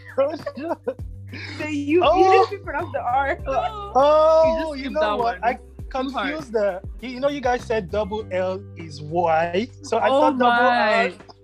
[1.58, 2.02] Say you.
[2.04, 2.18] Oh.
[2.18, 3.40] You didn't pronounce the R.
[3.48, 5.42] Oh, oh you, you know what?
[5.42, 5.44] One.
[5.44, 5.60] I
[5.90, 6.82] confused the.
[7.02, 11.08] You know, you guys said double L is Y, so I oh thought my.
[11.10, 11.38] double L.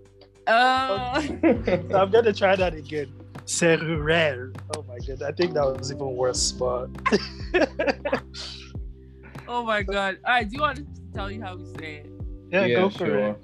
[0.50, 1.22] Oh.
[1.90, 3.14] so I'm gonna try that again.
[3.46, 4.56] Ceruel.
[4.76, 6.88] Oh my god, I think that was even worse, but.
[9.48, 10.18] oh my god!
[10.26, 12.12] All right, do you want to tell you how we say it?
[12.52, 13.20] Yeah, yeah go for sure.
[13.30, 13.38] it.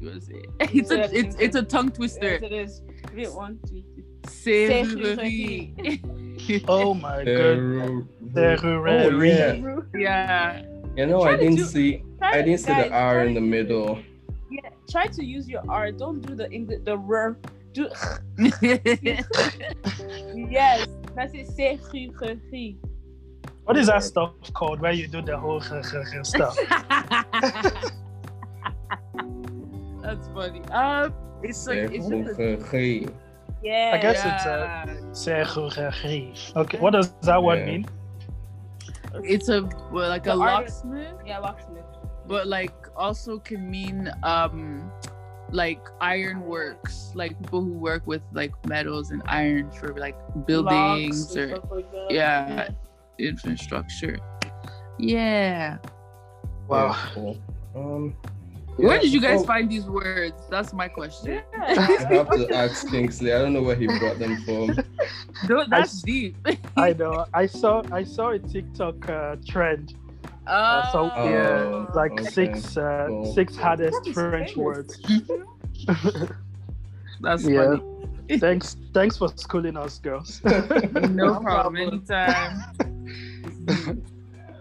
[0.00, 2.32] It's a it's it's a tongue twister.
[2.32, 2.82] Yes, it is.
[3.14, 3.82] Wait, one, two,
[4.26, 6.02] three.
[6.68, 8.06] oh my god.
[8.36, 9.80] Oh yeah.
[9.94, 10.62] Yeah.
[10.96, 13.98] You know, I didn't do, see I didn't see the R in the middle.
[14.50, 15.92] Yeah, try to use your R.
[15.92, 17.36] Don't do the English the R.
[17.72, 17.88] Do
[20.50, 21.46] yes, that's it.
[21.48, 21.78] C'est
[23.64, 25.92] What is that stuff called where you do the whole stuff?
[30.02, 30.62] That's funny.
[30.70, 31.12] Um,
[31.42, 32.56] it's like it's just a,
[33.62, 33.92] yeah.
[33.94, 34.36] I guess yeah.
[34.36, 35.14] it's a
[36.56, 37.66] Okay, what does that word yeah.
[37.66, 37.86] mean?
[39.24, 41.16] It's a well, like the a locksmith.
[41.24, 41.84] Yeah, locksmith.
[42.26, 44.90] But like also can mean um
[45.52, 51.58] like ironworks, like people who work with like metals and iron for like buildings or
[51.70, 52.68] like yeah,
[53.18, 54.18] infrastructure.
[54.98, 55.78] Yeah.
[56.68, 56.96] Wow.
[57.14, 57.38] Cool.
[58.78, 59.44] Um where did you guys oh.
[59.44, 60.34] find these words?
[60.50, 61.42] That's my question.
[61.58, 61.74] I
[62.10, 63.32] have to ask Kingsley.
[63.32, 64.78] I don't know where he brought them from.
[65.48, 66.36] No, that's I, deep.
[66.76, 67.26] I know.
[67.32, 69.94] I saw I saw a TikTok uh, trend.
[70.46, 72.30] Oh, uh, so yeah, oh, like okay.
[72.30, 73.34] six uh, cool.
[73.34, 74.56] six hardest French famous.
[74.56, 75.00] words.
[77.20, 77.76] that's yeah.
[77.76, 78.38] Funny.
[78.38, 80.40] thanks, thanks for schooling us, girls.
[81.10, 81.76] no problem.
[81.76, 82.62] Anytime.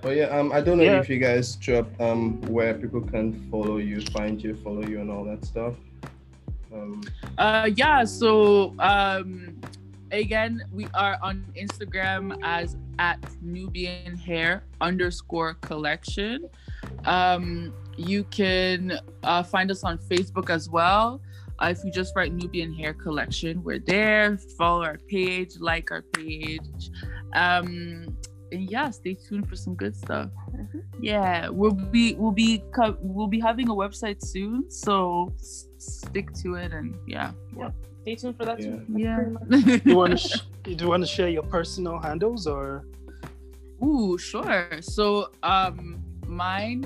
[0.05, 0.99] But yeah, um, I don't know yeah.
[0.99, 5.09] if you guys drop um where people can follow you, find you, follow you, and
[5.09, 5.73] all that stuff.
[6.71, 7.01] Um,
[7.39, 8.03] uh, yeah.
[8.03, 9.59] So um,
[10.11, 16.49] again, we are on Instagram as at Nubian Hair underscore collection.
[17.05, 21.19] Um, you can uh, find us on Facebook as well.
[21.57, 24.37] Uh, if you just write Nubian Hair Collection, we're there.
[24.55, 26.91] Follow our page, like our page.
[27.33, 28.15] Um,
[28.51, 30.29] and yeah, stay tuned for some good stuff.
[30.51, 30.79] Mm-hmm.
[31.01, 32.63] Yeah, we'll be we'll be
[32.99, 35.33] we'll be having a website soon, so
[35.77, 37.31] stick to it and yeah.
[37.57, 37.71] Yeah,
[38.01, 38.65] stay tuned for that yeah.
[38.65, 38.85] too.
[38.95, 39.77] Yeah.
[39.77, 42.85] do you want to sh- do you want to share your personal handles or?
[43.83, 44.69] Ooh, sure.
[44.81, 46.85] So um, mine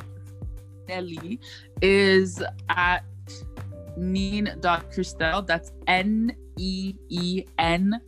[0.88, 1.39] Nelly
[1.82, 3.03] is at
[3.97, 5.45] neen.kristel.
[5.45, 8.01] That's N E E N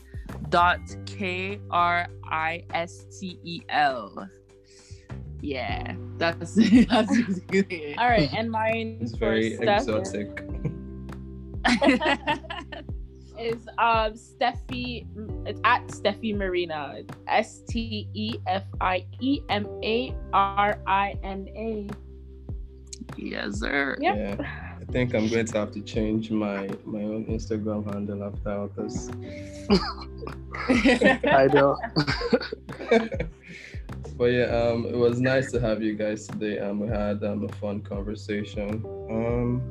[0.51, 4.29] dot K R I S T E L.
[5.41, 6.53] Yeah, that's
[6.89, 7.17] that's
[7.51, 7.97] it.
[7.97, 10.43] All right, and mine is very exotic.
[13.39, 15.07] is um Steffi
[15.47, 17.01] it's at Stefie Marina.
[17.27, 21.89] S T E F I E M A R I N A.
[23.17, 23.97] Yes, sir.
[23.99, 24.39] Yep.
[24.39, 24.70] Yeah.
[24.91, 28.69] I think I'm going to have to change my my own Instagram handle after all
[28.75, 29.09] this.
[31.23, 31.77] I know.
[34.17, 36.59] but yeah, um, it was nice to have you guys today.
[36.59, 38.83] Um, we had um, a fun conversation.
[39.09, 39.63] Um,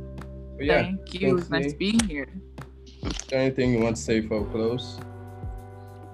[0.59, 1.29] yeah, thank you.
[1.29, 2.33] It was nice being here.
[3.31, 4.99] Anything you want to say for close?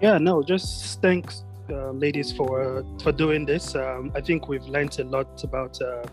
[0.02, 3.74] Yeah, no, just thanks uh, ladies for for doing this.
[3.74, 6.04] Um, I think we've learned a lot about, uh,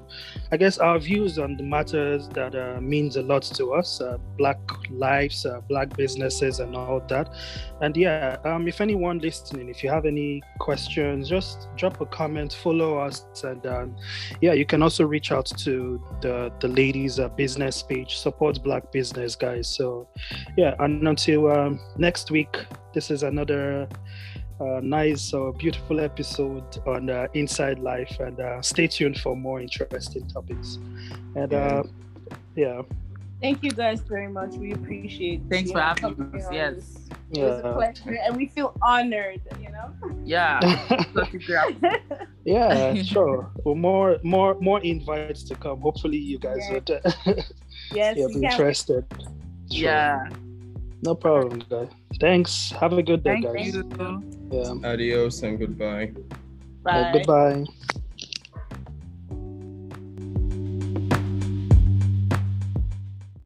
[0.52, 4.02] I guess, our views on the matters that uh, means a lot to us,
[4.38, 7.30] Black lives, Black businesses, and all that.
[7.82, 12.54] And yeah, um, if anyone listening, if you have any questions, just drop a comment,
[12.54, 13.96] follow us, and um,
[14.42, 19.36] yeah, you can also reach out to the the ladies' business page, support Black business,
[19.36, 19.68] guys.
[19.68, 20.08] So
[20.58, 23.88] yeah, and until um, next week, this is another
[24.60, 28.20] uh, nice or beautiful episode on uh, Inside Life.
[28.20, 30.78] And uh, stay tuned for more interesting topics.
[31.36, 31.84] And uh,
[32.56, 32.82] yeah.
[33.42, 34.52] Thank you guys very much.
[34.56, 35.42] We appreciate.
[35.50, 36.48] Thanks for having us.
[36.50, 37.10] Yes.
[37.32, 37.44] Yeah.
[37.44, 39.42] It was a pleasure, and we feel honored.
[39.60, 39.94] You know.
[40.24, 40.62] Yeah.
[42.46, 43.52] yeah, sure.
[43.66, 45.82] Well, more, more, more invites to come.
[45.82, 46.74] Hopefully, you guys yeah.
[46.74, 46.90] would.
[47.92, 48.18] yes.
[48.18, 49.06] Yeah, be interested.
[49.12, 49.30] Sure.
[49.68, 50.30] Yeah.
[51.04, 51.90] No problem, guys.
[52.20, 52.72] Thanks.
[52.80, 53.76] Have a good day, Thank guys.
[53.76, 54.24] You.
[54.52, 54.90] Yeah.
[54.90, 56.14] Adios and goodbye.
[56.84, 57.12] Bye.
[57.14, 57.66] goodbye.